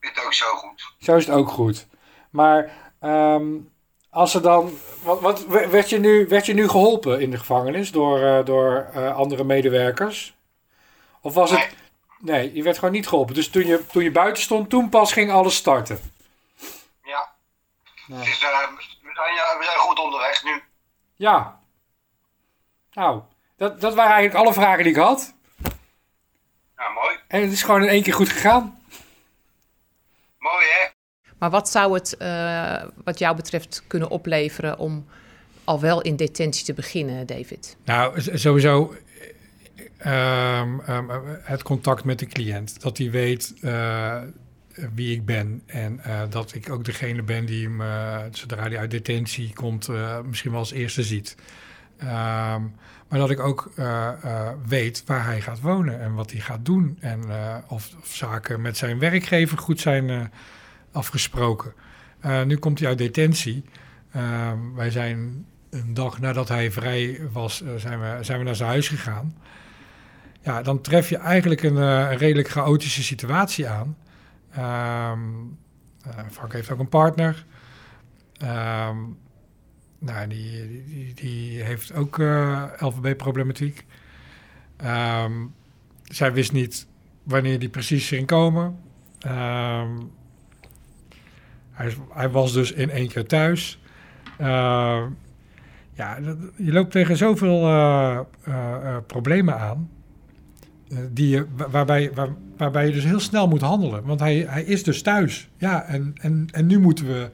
het 0.00 0.24
ook 0.24 0.34
zo 0.34 0.46
goed. 0.46 0.92
Zo 0.98 1.16
is 1.16 1.26
het 1.26 1.34
ook 1.34 1.48
goed. 1.48 1.86
Maar 2.30 2.70
um, 3.02 3.72
als 4.10 4.34
er 4.34 4.42
dan. 4.42 4.78
Wat, 5.02 5.20
wat, 5.20 5.46
werd, 5.46 5.90
je 5.90 5.98
nu, 5.98 6.26
werd 6.28 6.46
je 6.46 6.54
nu 6.54 6.68
geholpen 6.68 7.20
in 7.20 7.30
de 7.30 7.38
gevangenis 7.38 7.92
door, 7.92 8.44
door 8.44 8.86
andere 9.14 9.44
medewerkers? 9.44 10.34
Of 11.20 11.34
was 11.34 11.50
nee. 11.50 11.60
het. 11.60 11.74
Nee, 12.18 12.54
je 12.54 12.62
werd 12.62 12.78
gewoon 12.78 12.94
niet 12.94 13.08
geholpen. 13.08 13.34
Dus 13.34 13.48
toen 13.48 13.66
je, 13.66 13.86
toen 13.86 14.02
je 14.02 14.10
buiten 14.10 14.42
stond, 14.42 14.70
toen 14.70 14.88
pas 14.88 15.12
ging 15.12 15.30
alles 15.30 15.54
starten. 15.54 15.98
Ja. 18.10 18.16
Het 18.16 18.26
is, 18.26 18.42
eh, 18.42 18.50
we, 19.02 19.10
zijn, 19.14 19.34
ja, 19.34 19.58
we 19.58 19.64
zijn 19.64 19.78
goed 19.78 19.98
onderweg 19.98 20.44
nu. 20.44 20.62
Ja. 21.14 21.60
Nou, 22.92 23.22
dat, 23.56 23.80
dat 23.80 23.94
waren 23.94 24.12
eigenlijk 24.12 24.44
alle 24.44 24.54
vragen 24.54 24.82
die 24.82 24.92
ik 24.92 24.98
had. 24.98 25.34
Ja, 26.76 26.88
mooi. 26.88 27.18
En 27.28 27.42
het 27.42 27.52
is 27.52 27.62
gewoon 27.62 27.82
in 27.82 27.88
één 27.88 28.02
keer 28.02 28.14
goed 28.14 28.28
gegaan. 28.28 28.82
Mooi, 30.38 30.64
hè? 30.66 30.88
Maar 31.38 31.50
wat 31.50 31.68
zou 31.68 31.94
het, 31.94 32.16
eh, 32.16 32.82
wat 33.04 33.18
jou 33.18 33.36
betreft, 33.36 33.84
kunnen 33.86 34.08
opleveren 34.08 34.78
om 34.78 35.06
al 35.64 35.80
wel 35.80 36.00
in 36.00 36.16
detentie 36.16 36.64
te 36.64 36.74
beginnen, 36.74 37.26
David? 37.26 37.76
Nou, 37.84 38.20
sowieso 38.20 38.94
ehm, 39.98 40.80
ehm, 40.80 41.08
het 41.42 41.62
contact 41.62 42.04
met 42.04 42.18
de 42.18 42.26
cliënt. 42.26 42.80
Dat 42.80 42.98
hij 42.98 43.10
weet 43.10 43.54
eh, 43.60 44.22
wie 44.94 45.14
ik 45.14 45.24
ben. 45.24 45.62
En 45.66 46.00
eh, 46.04 46.20
dat 46.30 46.54
ik 46.54 46.70
ook 46.70 46.84
degene 46.84 47.22
ben 47.22 47.44
die 47.44 47.68
hem, 47.68 47.82
zodra 48.30 48.62
hij 48.62 48.78
uit 48.78 48.90
detentie 48.90 49.52
komt, 49.54 49.88
eh, 49.88 50.20
misschien 50.20 50.50
wel 50.50 50.60
als 50.60 50.72
eerste 50.72 51.02
ziet. 51.02 51.36
Ehm, 51.98 52.62
maar 53.08 53.18
dat 53.18 53.30
ik 53.30 53.40
ook 53.40 53.70
eh, 53.76 54.48
weet 54.66 55.02
waar 55.06 55.24
hij 55.24 55.40
gaat 55.40 55.60
wonen 55.60 56.00
en 56.00 56.14
wat 56.14 56.30
hij 56.30 56.40
gaat 56.40 56.64
doen. 56.64 56.96
En 57.00 57.24
of, 57.68 57.90
of 58.00 58.14
zaken 58.14 58.60
met 58.60 58.76
zijn 58.76 58.98
werkgever 58.98 59.58
goed 59.58 59.80
zijn 59.80 60.30
afgesproken. 60.92 61.72
Nu 62.46 62.56
komt 62.56 62.78
hij 62.78 62.88
uit 62.88 62.98
detentie. 62.98 63.64
Ehm, 64.12 64.58
wij 64.74 64.90
zijn 64.90 65.46
een 65.70 65.94
dag 65.94 66.20
nadat 66.20 66.48
hij 66.48 66.70
vrij 66.70 67.20
was, 67.32 67.62
zijn, 67.76 68.00
we, 68.00 68.18
zijn 68.20 68.38
we 68.38 68.44
naar 68.44 68.56
zijn 68.56 68.68
huis 68.68 68.88
gegaan. 68.88 69.36
Ja, 70.40 70.62
dan 70.62 70.80
tref 70.80 71.08
je 71.08 71.16
eigenlijk 71.16 71.62
een 71.62 72.16
redelijk 72.16 72.48
chaotische 72.48 73.02
situatie 73.02 73.68
aan. 73.68 73.96
Eh, 74.50 75.12
Frank 76.30 76.52
heeft 76.52 76.70
ook 76.70 76.78
een 76.78 76.88
partner. 76.88 77.44
Ehm, 78.38 78.96
nou, 79.98 80.26
die, 80.28 80.84
die, 80.86 81.14
die 81.14 81.62
heeft 81.62 81.92
ook 81.94 82.18
eh 82.18 82.64
LVB-problematiek. 82.78 83.84
Ehm, 84.76 85.32
zij 86.04 86.32
wist 86.32 86.52
niet 86.52 86.86
wanneer 87.22 87.58
die 87.58 87.68
precies 87.68 88.08
ging 88.08 88.26
komen. 88.26 88.78
Hij, 91.70 91.94
hij 92.12 92.30
was 92.30 92.52
dus 92.52 92.72
in 92.72 92.90
één 92.90 93.08
keer 93.08 93.26
thuis. 93.26 93.80
Ja, 95.94 96.20
dat- 96.20 96.36
je 96.56 96.72
loopt 96.72 96.90
tegen 96.90 97.16
zoveel 97.16 97.66
eh, 97.66 98.96
problemen 99.06 99.58
aan. 99.58 99.90
die 101.10 101.28
je, 101.28 101.46
wa- 101.56 101.70
waarbij, 101.70 102.10
waar- 102.14 102.34
waarbij 102.60 102.86
je 102.86 102.92
dus 102.92 103.04
heel 103.04 103.20
snel 103.20 103.48
moet 103.48 103.60
handelen. 103.60 104.04
Want 104.04 104.20
hij, 104.20 104.46
hij 104.48 104.62
is 104.62 104.84
dus 104.84 105.02
thuis. 105.02 105.48
Ja, 105.56 105.82
en, 105.82 106.14
en, 106.20 106.48
en 106.52 106.66
nu, 106.66 106.78
moeten 106.78 107.06
we, 107.06 107.30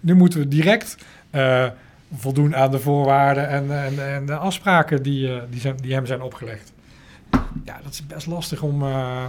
nu 0.00 0.14
moeten 0.14 0.38
we 0.38 0.48
direct 0.48 0.96
eh, 1.30 1.66
voldoen 2.14 2.56
aan 2.56 2.70
de 2.70 2.78
voorwaarden 2.78 3.48
en, 3.48 3.84
en, 3.84 4.14
en 4.14 4.26
de 4.26 4.36
afspraken 4.36 5.02
die, 5.02 5.34
eh, 5.34 5.42
die, 5.50 5.60
zijn, 5.60 5.76
die 5.76 5.94
hem 5.94 6.06
zijn 6.06 6.22
opgelegd. 6.22 6.72
Ja, 7.64 7.80
dat 7.82 7.92
is 7.92 8.06
best 8.06 8.26
lastig 8.26 8.62
om, 8.62 8.82
eh, 8.82 9.26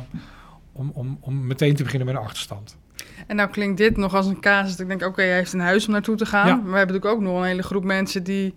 om, 0.71 0.91
om, 0.93 1.17
om 1.19 1.48
meteen 1.48 1.76
te 1.76 1.84
beginnen 1.84 2.08
met 2.08 2.15
een 2.15 2.24
achterstand. 2.24 2.78
En 3.28 3.36
nou 3.36 3.50
klinkt 3.50 3.78
dit 3.78 3.98
nog 3.98 4.15
als 4.15 4.26
een 4.26 4.39
casus 4.39 4.71
dat 4.71 4.80
ik 4.80 4.88
denk, 4.88 5.12
oké, 5.12 5.21
hij 5.21 5.34
heeft 5.34 5.54
een 5.54 5.60
huis 5.60 5.86
om 5.86 5.91
naartoe 5.91 6.15
te 6.15 6.26
gaan. 6.26 6.48
Ja. 6.48 6.56
Maar 6.56 6.71
we 6.71 6.78
hebben 6.78 6.95
natuurlijk 6.95 7.21
ook 7.21 7.30
nog 7.32 7.39
een 7.41 7.48
hele 7.48 7.63
groep 7.63 7.84
mensen 7.84 8.24
die 8.24 8.54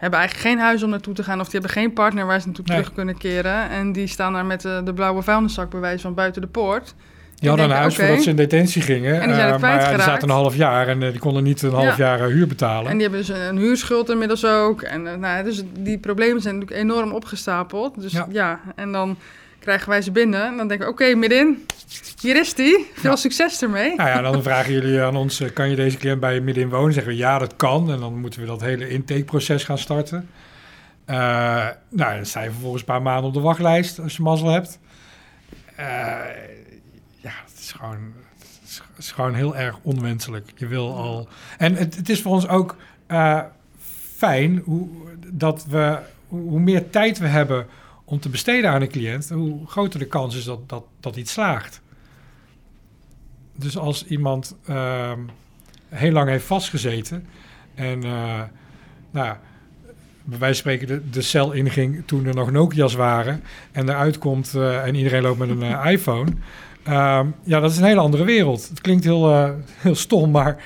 hebben 0.00 0.18
eigenlijk 0.18 0.48
geen 0.48 0.58
huis 0.58 0.82
om 0.82 0.90
naartoe 0.90 1.14
te 1.14 1.22
gaan. 1.24 1.40
Of 1.40 1.48
die 1.48 1.60
hebben 1.60 1.70
geen 1.82 1.92
partner 1.92 2.26
waar 2.26 2.40
ze 2.40 2.46
naartoe 2.46 2.64
Nee. 2.68 2.76
terug 2.78 2.92
kunnen 2.94 3.18
keren. 3.18 3.68
En 3.70 3.92
die 3.92 4.06
staan 4.06 4.32
daar 4.32 4.46
met 4.46 4.60
de, 4.60 4.80
de 4.84 4.94
blauwe 4.94 5.22
vuilniszak 5.22 5.70
bij 5.70 5.80
wijze 5.80 6.00
van 6.02 6.14
buiten 6.14 6.42
de 6.42 6.48
poort. 6.48 6.94
Die 7.34 7.48
hadden 7.48 7.70
een 7.70 7.76
huis 7.76 7.94
oké. 7.94 8.02
voordat 8.06 8.22
ze 8.24 8.30
in 8.30 8.36
detentie 8.36 8.82
gingen. 8.82 9.20
En 9.20 9.26
die 9.26 9.34
zijn 9.36 9.54
eh, 9.54 9.60
maar 9.60 9.80
ja, 9.80 9.90
die 9.92 10.00
zaten 10.02 10.28
een 10.28 10.34
half 10.34 10.56
jaar 10.56 10.88
en 10.88 11.02
eh, 11.02 11.10
die 11.10 11.18
konden 11.20 11.42
niet 11.42 11.62
een 11.62 11.70
half 11.72 11.96
Ja. 11.96 12.04
jaar 12.04 12.20
eh, 12.20 12.26
huur 12.26 12.46
betalen. 12.46 12.90
En 12.90 12.98
die 12.98 13.02
hebben 13.08 13.26
dus 13.26 13.28
een, 13.36 13.48
een 13.48 13.56
huurschuld 13.56 14.10
inmiddels 14.10 14.44
ook. 14.46 14.82
En 14.82 15.06
eh, 15.06 15.14
nou, 15.16 15.44
dus 15.44 15.62
die 15.78 15.98
problemen 15.98 16.42
zijn 16.42 16.58
natuurlijk 16.58 16.82
enorm 16.82 17.12
opgestapeld. 17.12 18.00
Dus 18.00 18.12
ja, 18.12 18.26
Ja. 18.30 18.60
en 18.76 18.92
dan 18.92 19.16
krijgen 19.60 19.88
wij 19.88 20.02
ze 20.02 20.10
binnen. 20.10 20.46
En 20.46 20.56
dan 20.56 20.68
denken 20.68 20.86
we, 20.86 20.92
oké, 20.92 21.14
midden, 21.14 21.66
hier 22.20 22.36
is 22.36 22.54
die. 22.54 22.90
Veel 22.94 23.10
Ja. 23.10 23.16
succes 23.16 23.62
ermee. 23.62 23.96
Nou 23.96 24.08
ja, 24.08 24.20
dan 24.20 24.42
vragen 24.50 24.72
jullie 24.72 25.02
aan 25.02 25.16
ons, 25.16 25.40
eh, 25.40 25.52
kan 25.52 25.70
je 25.70 25.76
deze 25.76 25.96
cliënt 25.96 26.20
bij 26.20 26.34
je 26.34 26.40
midden 26.40 26.62
in 26.62 26.70
wonen? 26.70 26.92
Zeggen 26.92 27.12
we 27.12 27.18
ja, 27.18 27.38
dat 27.38 27.56
kan. 27.56 27.90
En 27.90 28.00
dan 28.00 28.18
moeten 28.20 28.40
we 28.40 28.46
dat 28.46 28.60
hele 28.60 28.88
intakeproces 28.88 29.64
gaan 29.64 29.78
starten. 29.78 30.28
Eh, 31.04 31.16
nou, 31.88 32.16
dan 32.16 32.26
sta 32.26 32.42
je 32.42 32.50
vervolgens 32.50 32.80
een 32.80 32.86
paar 32.88 33.02
maanden 33.02 33.24
op 33.24 33.34
de 33.34 33.40
wachtlijst 33.40 33.98
als 34.00 34.16
je 34.16 34.22
mazzel 34.22 34.48
hebt. 34.48 34.78
Eh, 35.76 35.86
ja, 37.16 37.32
het 37.46 37.58
is 37.58 37.72
gewoon, 37.72 38.12
het 38.60 38.82
is, 38.98 39.12
gewoon 39.12 39.34
heel 39.34 39.56
erg 39.56 39.78
onwenselijk. 39.82 40.50
Je 40.56 40.66
wil 40.66 40.94
al... 40.96 41.28
En 41.58 41.74
het, 41.74 41.96
het 41.96 42.08
is 42.08 42.22
voor 42.22 42.32
ons 42.32 42.48
ook 42.48 42.76
fijn 44.16 44.62
hoe, 44.64 44.88
dat 45.26 45.64
we, 45.68 45.98
hoe 46.28 46.60
meer 46.60 46.90
tijd 46.90 47.18
we 47.18 47.26
hebben 47.26 47.66
om 48.10 48.20
te 48.20 48.28
besteden 48.28 48.70
aan 48.70 48.82
een 48.82 48.88
cliënt, 48.88 49.28
hoe 49.28 49.66
groter 49.66 49.98
de 49.98 50.06
kans 50.06 50.36
is 50.36 50.44
dat, 50.44 50.68
dat, 50.68 50.84
dat 51.00 51.16
iets 51.16 51.32
slaagt. 51.32 51.80
Dus 53.56 53.78
als 53.78 54.06
iemand 54.06 54.56
ehm, 54.66 55.18
heel 55.88 56.12
lang 56.12 56.28
heeft 56.28 56.44
vastgezeten 56.44 57.26
en 57.74 58.04
eh, 58.04 58.42
nou, 59.10 59.36
bij 60.24 60.38
wijze 60.38 60.62
van 60.62 60.72
spreken 60.72 60.86
de, 60.86 61.10
de 61.10 61.22
cel 61.22 61.52
inging 61.52 62.02
toen 62.06 62.26
er 62.26 62.34
nog 62.34 62.50
Nokia's 62.50 62.94
waren 62.94 63.42
en 63.72 63.88
eruit 63.88 64.18
komt 64.18 64.54
eh, 64.54 64.86
en 64.86 64.94
iedereen 64.94 65.22
loopt 65.22 65.38
met 65.38 65.48
een 65.48 65.62
eh, 65.62 65.90
iPhone. 65.92 66.30
Ehm, 66.82 67.26
ja, 67.42 67.60
dat 67.60 67.70
is 67.70 67.78
een 67.78 67.84
hele 67.84 68.00
andere 68.00 68.24
wereld. 68.24 68.68
Het 68.68 68.80
klinkt 68.80 69.04
heel, 69.04 69.54
heel 69.76 69.94
stom, 69.94 70.30
maar 70.30 70.64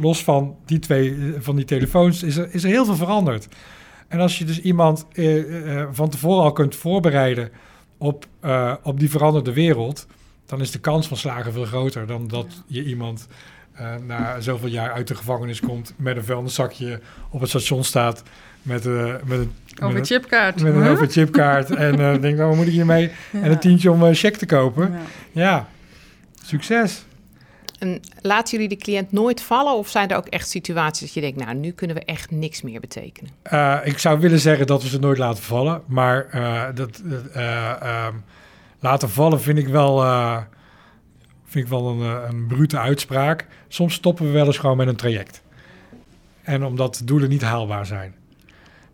los 0.00 0.24
van 0.24 0.56
die 0.66 0.78
twee 0.78 1.34
van 1.38 1.56
die 1.56 1.64
telefoons 1.64 2.22
is 2.22 2.36
er, 2.36 2.54
is 2.54 2.64
er 2.64 2.70
heel 2.70 2.84
veel 2.84 2.96
veranderd. 2.96 3.48
En 4.08 4.20
als 4.20 4.38
je 4.38 4.44
dus 4.44 4.60
iemand 4.60 5.06
eh, 5.12 5.80
eh, 5.80 5.88
van 5.92 6.08
tevoren 6.10 6.42
al 6.44 6.52
kunt 6.52 6.74
voorbereiden 6.76 7.50
op, 7.98 8.26
eh, 8.40 8.74
op 8.82 9.00
die 9.00 9.10
veranderde 9.10 9.52
wereld, 9.52 10.06
dan 10.46 10.60
is 10.60 10.70
de 10.70 10.78
kans 10.78 11.08
van 11.08 11.16
slagen 11.16 11.52
veel 11.52 11.64
groter 11.64 12.06
dan 12.06 12.28
dat 12.28 12.46
je 12.66 12.84
iemand 12.84 13.26
eh, 13.72 13.86
na 14.06 14.40
zoveel 14.40 14.68
jaar 14.68 14.92
uit 14.92 15.08
de 15.08 15.14
gevangenis 15.14 15.60
komt 15.60 15.94
met 15.96 16.16
een 16.16 16.24
vuilniszakje 16.24 17.00
op 17.30 17.40
het 17.40 17.48
station 17.48 17.84
staat 17.84 18.22
met, 18.62 18.86
eh 18.86 19.14
met 19.24 19.38
een 19.38 19.52
Over 19.82 19.94
met, 19.94 20.06
chipkaart. 20.06 20.56
een- 20.60 20.66
met 20.66 20.74
een 20.74 20.82
Huh? 20.82 20.90
overchipkaart 20.90 21.70
en 21.70 21.92
eh 22.00 22.20
denkt, 22.20 22.36
nou, 22.38 22.48
wat 22.48 22.56
moet 22.56 22.66
ik 22.66 22.72
hiermee? 22.72 23.10
En 23.42 23.50
een 23.50 23.58
tientje 23.58 23.90
om 23.90 24.02
een 24.02 24.14
cheque 24.14 24.38
te 24.38 24.46
kopen. 24.46 24.90
Ja. 24.92 24.98
Ja, 25.32 25.68
succes. 26.44 27.04
En 27.78 28.00
laten 28.20 28.52
jullie 28.52 28.76
de 28.76 28.84
cliënt 28.84 29.12
nooit 29.12 29.42
vallen? 29.42 29.72
Of 29.72 29.88
zijn 29.88 30.08
er 30.08 30.16
ook 30.16 30.26
echt 30.26 30.48
situaties 30.48 31.00
dat 31.00 31.14
je 31.14 31.20
denkt, 31.20 31.44
nou, 31.44 31.54
nu 31.54 31.70
kunnen 31.70 31.96
we 31.96 32.04
echt 32.04 32.30
niks 32.30 32.62
meer 32.62 32.80
betekenen? 32.80 33.30
Eh, 33.42 33.78
ik 33.84 33.98
zou 33.98 34.20
willen 34.20 34.38
zeggen 34.38 34.66
dat 34.66 34.82
we 34.82 34.88
ze 34.88 34.98
nooit 34.98 35.18
laten 35.18 35.42
vallen. 35.42 35.82
Maar 35.86 36.26
eh, 36.30 36.64
dat, 36.74 37.02
eh, 37.32 37.82
ehm, 37.82 38.14
laten 38.80 39.10
vallen 39.10 39.40
vind 39.40 39.58
ik 39.58 39.68
wel, 39.68 40.00
vind 41.44 41.64
ik 41.64 41.70
wel 41.70 41.88
een, 41.88 42.28
een 42.28 42.46
brute 42.46 42.78
uitspraak. 42.78 43.46
Soms 43.68 43.94
stoppen 43.94 44.26
we 44.26 44.32
wel 44.32 44.46
eens 44.46 44.58
gewoon 44.58 44.76
met 44.76 44.88
een 44.88 44.96
traject. 44.96 45.42
En 46.42 46.64
omdat 46.64 47.02
doelen 47.04 47.28
niet 47.28 47.42
haalbaar 47.42 47.86
zijn. 47.86 48.14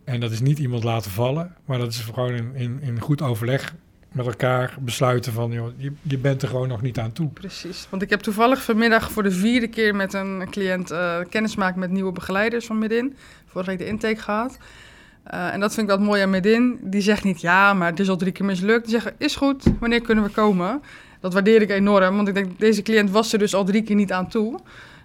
En 0.03 0.19
dat 0.19 0.31
is 0.31 0.41
niet 0.41 0.59
iemand 0.59 0.83
laten 0.83 1.11
vallen. 1.11 1.55
Maar 1.65 1.77
dat 1.77 1.91
is 1.91 1.99
gewoon 1.99 2.33
in, 2.53 2.79
in 2.81 2.99
goed 2.99 3.21
overleg 3.21 3.75
met 4.15 4.25
elkaar 4.25 4.75
besluiten 4.79 5.33
van... 5.33 5.51
Joh, 5.51 5.67
je, 5.77 5.91
je 6.01 6.17
bent 6.17 6.41
er 6.41 6.47
gewoon 6.47 6.67
nog 6.67 6.81
niet 6.81 6.99
aan 6.99 7.11
toe. 7.11 7.27
Precies. 7.27 7.87
Want 7.89 8.01
ik 8.01 8.09
heb 8.09 8.19
toevallig 8.19 8.63
vanmiddag 8.63 9.11
voor 9.11 9.23
de 9.23 9.31
vierde 9.31 9.67
keer 9.67 9.95
met 9.95 10.13
een 10.13 10.47
cliënt 10.49 10.91
eh 10.91 11.17
kennis 11.29 11.55
met 11.55 11.89
nieuwe 11.89 12.11
begeleiders 12.11 12.65
van 12.65 12.77
Midin. 12.77 13.15
Vorige 13.45 13.69
week 13.69 13.79
de 13.79 13.85
intake 13.85 14.21
gehad. 14.21 14.57
Eh, 15.23 15.53
en 15.53 15.59
dat 15.59 15.73
vind 15.73 15.89
ik 15.89 15.95
wat 15.97 16.05
mooi 16.05 16.21
aan 16.21 16.29
Midin. 16.29 16.79
Die 16.81 17.01
zegt 17.01 17.23
niet 17.23 17.41
ja, 17.41 17.73
maar 17.73 17.89
het 17.89 17.99
is 17.99 18.09
al 18.09 18.17
drie 18.17 18.31
keer 18.31 18.45
mislukt. 18.45 18.83
Die 18.83 18.93
zeggen 18.93 19.13
is 19.17 19.35
goed, 19.35 19.63
wanneer 19.79 20.01
kunnen 20.01 20.23
we 20.23 20.29
komen? 20.29 20.81
Dat 21.19 21.33
waardeer 21.33 21.61
ik 21.61 21.69
enorm, 21.69 22.15
want 22.15 22.27
ik 22.27 22.33
denk 22.33 22.59
deze 22.59 22.81
cliënt 22.81 23.11
was 23.11 23.33
er 23.33 23.39
dus 23.39 23.55
al 23.55 23.65
drie 23.65 23.83
keer 23.83 23.95
niet 23.95 24.11
aan 24.11 24.27
toe. 24.27 24.59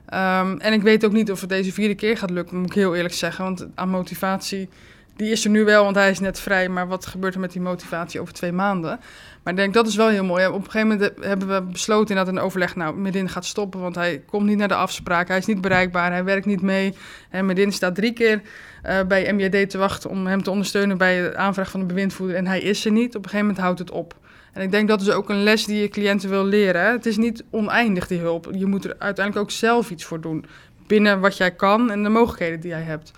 Ehm, 0.07 0.57
en 0.59 0.73
ik 0.73 0.83
weet 0.83 1.05
ook 1.05 1.13
niet 1.13 1.31
of 1.31 1.41
het 1.41 1.49
deze 1.49 1.73
vierde 1.73 1.95
keer 1.95 2.17
gaat 2.17 2.31
lukken, 2.31 2.59
moet 2.59 2.67
ik 2.67 2.75
heel 2.75 2.95
eerlijk 2.95 3.15
zeggen. 3.15 3.45
Want 3.45 3.67
aan 3.75 3.89
motivatie, 3.89 4.69
die 5.17 5.31
is 5.31 5.45
er 5.45 5.51
nu 5.51 5.65
wel, 5.65 5.85
want 5.85 5.97
hij 5.97 6.11
is 6.11 6.21
net 6.21 6.41
vrij. 6.41 6.69
Maar 6.69 6.89
wat 6.89 7.07
gebeurt 7.07 7.35
er 7.35 7.41
met 7.41 7.53
die 7.53 7.61
motivatie 7.61 8.21
over 8.21 8.35
twee 8.35 8.53
maanden? 8.53 9.01
Maar 9.43 9.53
ik 9.53 9.59
denk, 9.59 9.75
dat 9.75 9.87
is 9.87 9.97
wel 9.97 10.09
heel 10.09 10.25
mooi. 10.25 10.47
Op 10.47 10.55
een 10.55 10.71
gegeven 10.71 10.89
moment 10.89 11.13
hebben 11.21 11.49
we 11.49 11.63
besloten 11.63 12.09
inderdaad 12.09 12.35
een 12.35 12.43
overleg... 12.43 12.77
nou, 12.77 12.97
Medin 12.97 13.29
gaat 13.29 13.45
stoppen, 13.45 13.81
want 13.81 13.95
hij 13.95 14.23
komt 14.27 14.47
niet 14.47 14.59
naar 14.59 14.69
de 14.69 14.75
afspraak. 14.75 15.29
Hij 15.29 15.39
is 15.39 15.47
niet 15.47 15.61
bereikbaar, 15.61 16.11
hij 16.11 16.25
werkt 16.25 16.47
niet 16.47 16.63
mee. 16.63 16.95
En 17.31 17.47
Medin 17.47 17.73
staat 17.73 17.95
drie 17.95 18.13
keer 18.13 18.43
eh, 18.83 19.03
bij 19.09 19.33
MJD 19.33 19.71
te 19.71 19.79
wachten... 19.79 20.11
om 20.11 20.27
hem 20.27 20.43
te 20.43 20.51
ondersteunen 20.51 20.99
bij 20.99 21.23
de 21.23 21.37
aanvraag 21.37 21.71
van 21.71 21.81
de 21.81 21.87
bewindvoerder. 21.87 22.37
En 22.37 22.47
hij 22.47 22.61
is 22.61 22.85
er 22.85 22.93
niet. 22.93 23.17
Op 23.17 23.25
een 23.25 23.31
gegeven 23.31 23.47
moment 23.47 23.65
houdt 23.65 23.79
het 23.79 23.91
op. 23.91 24.15
En 24.53 24.63
ik 24.63 24.71
denk 24.71 24.89
dat 24.89 25.01
is 25.01 25.11
ook 25.11 25.29
een 25.29 25.43
les 25.43 25.65
die 25.65 25.81
je 25.81 25.89
cliënten 25.89 26.29
wil 26.29 26.45
leren. 26.45 26.93
Het 26.93 27.07
is 27.07 27.17
niet 27.17 27.45
oneindig, 27.51 28.07
die 28.07 28.19
hulp. 28.19 28.49
Je 28.53 28.67
moet 28.67 28.85
er 28.85 28.95
uiteindelijk 28.99 29.47
ook 29.47 29.51
zelf 29.51 29.91
iets 29.91 30.05
voor 30.05 30.21
doen. 30.21 30.45
Binnen 30.87 31.21
wat 31.21 31.37
jij 31.37 31.51
kan 31.51 31.91
en 31.91 32.03
de 32.03 32.09
mogelijkheden 32.09 32.61
die 32.61 32.71
jij 32.71 32.83
hebt. 32.83 33.13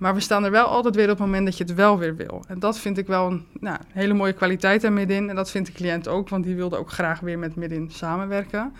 Maar 0.00 0.14
we 0.14 0.20
staan 0.20 0.44
er 0.44 0.50
wel 0.50 0.64
altijd 0.64 0.94
weer 0.94 1.04
op 1.04 1.10
het 1.10 1.18
moment 1.26 1.44
dat 1.44 1.56
je 1.56 1.64
het 1.64 1.74
wel 1.74 1.98
weer 1.98 2.16
wil. 2.16 2.44
En 2.48 2.58
dat 2.58 2.78
vind 2.78 2.98
ik 2.98 3.06
wel 3.06 3.26
een 3.26 3.46
nou, 3.60 3.78
hele 3.92 4.14
mooie 4.14 4.32
kwaliteit 4.32 4.84
aan 4.84 4.92
Midin. 4.92 5.28
En 5.28 5.34
dat 5.34 5.50
vindt 5.50 5.68
de 5.68 5.74
cliënt 5.74 6.08
ook, 6.08 6.28
want 6.28 6.44
die 6.44 6.54
wilde 6.54 6.76
ook 6.76 6.90
graag 6.90 7.20
weer 7.20 7.38
met 7.38 7.56
Midin 7.56 7.90
samenwerken. 7.90 8.72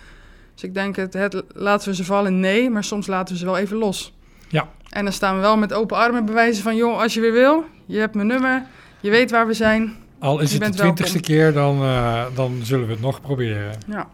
Dus 0.53 0.63
ik 0.63 0.73
denk, 0.73 0.95
het, 0.95 1.13
het, 1.13 1.43
laten 1.53 1.89
we 1.89 1.95
ze 1.95 2.05
vallen? 2.05 2.39
Nee, 2.39 2.69
maar 2.69 2.83
soms 2.83 3.07
laten 3.07 3.33
we 3.33 3.39
ze 3.39 3.45
wel 3.45 3.57
even 3.57 3.77
los. 3.77 4.13
Ja. 4.47 4.69
En 4.89 5.03
dan 5.03 5.13
staan 5.13 5.35
we 5.35 5.41
wel 5.41 5.57
met 5.57 5.73
open 5.73 5.97
armen 5.97 6.25
bewijzen 6.25 6.63
van... 6.63 6.75
joh, 6.75 6.99
als 7.01 7.13
je 7.13 7.21
weer 7.21 7.31
wil, 7.33 7.63
je 7.85 7.99
hebt 7.99 8.15
mijn 8.15 8.27
nummer, 8.27 8.65
je 8.99 9.09
weet 9.09 9.31
waar 9.31 9.47
we 9.47 9.53
zijn. 9.53 9.95
Al 10.19 10.39
is 10.39 10.53
het 10.53 10.63
de 10.63 10.69
twintigste 10.69 11.13
welkom. 11.13 11.35
keer, 11.35 11.53
dan, 11.53 11.81
eh, 11.81 12.25
dan 12.35 12.59
zullen 12.63 12.85
we 12.85 12.91
het 12.91 13.01
nog 13.01 13.21
proberen. 13.21 13.77
Ja. 13.87 14.07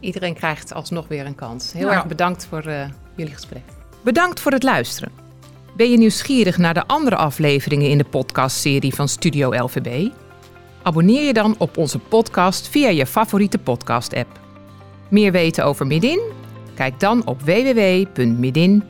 Iedereen 0.00 0.34
krijgt 0.34 0.74
alsnog 0.74 1.08
weer 1.08 1.26
een 1.26 1.34
kans. 1.34 1.72
Heel 1.72 1.88
Ja. 1.88 1.94
erg 1.94 2.06
bedankt 2.06 2.46
voor 2.46 2.62
eh, 2.62 2.88
jullie 3.16 3.32
gesprek. 3.34 3.62
Bedankt 4.02 4.40
voor 4.40 4.52
het 4.52 4.62
luisteren. 4.62 5.26
Ben 5.78 5.90
je 5.90 5.96
nieuwsgierig 5.96 6.58
naar 6.58 6.74
de 6.74 6.86
andere 6.86 7.16
afleveringen 7.16 7.90
in 7.90 7.98
de 7.98 8.04
podcastserie 8.04 8.94
van 8.94 9.08
Studio 9.08 9.54
LVB? 9.54 10.08
Abonneer 10.82 11.22
je 11.22 11.32
dan 11.32 11.54
op 11.58 11.76
onze 11.76 11.98
podcast 11.98 12.68
via 12.68 12.88
je 12.88 13.06
favoriete 13.06 13.58
podcast-app. 13.58 14.40
Meer 15.08 15.32
weten 15.32 15.64
over 15.64 15.86
Midin? 15.86 16.20
Kijk 16.74 17.00
dan 17.00 17.26
op 17.26 17.40
www.midin.nl. 17.42 18.86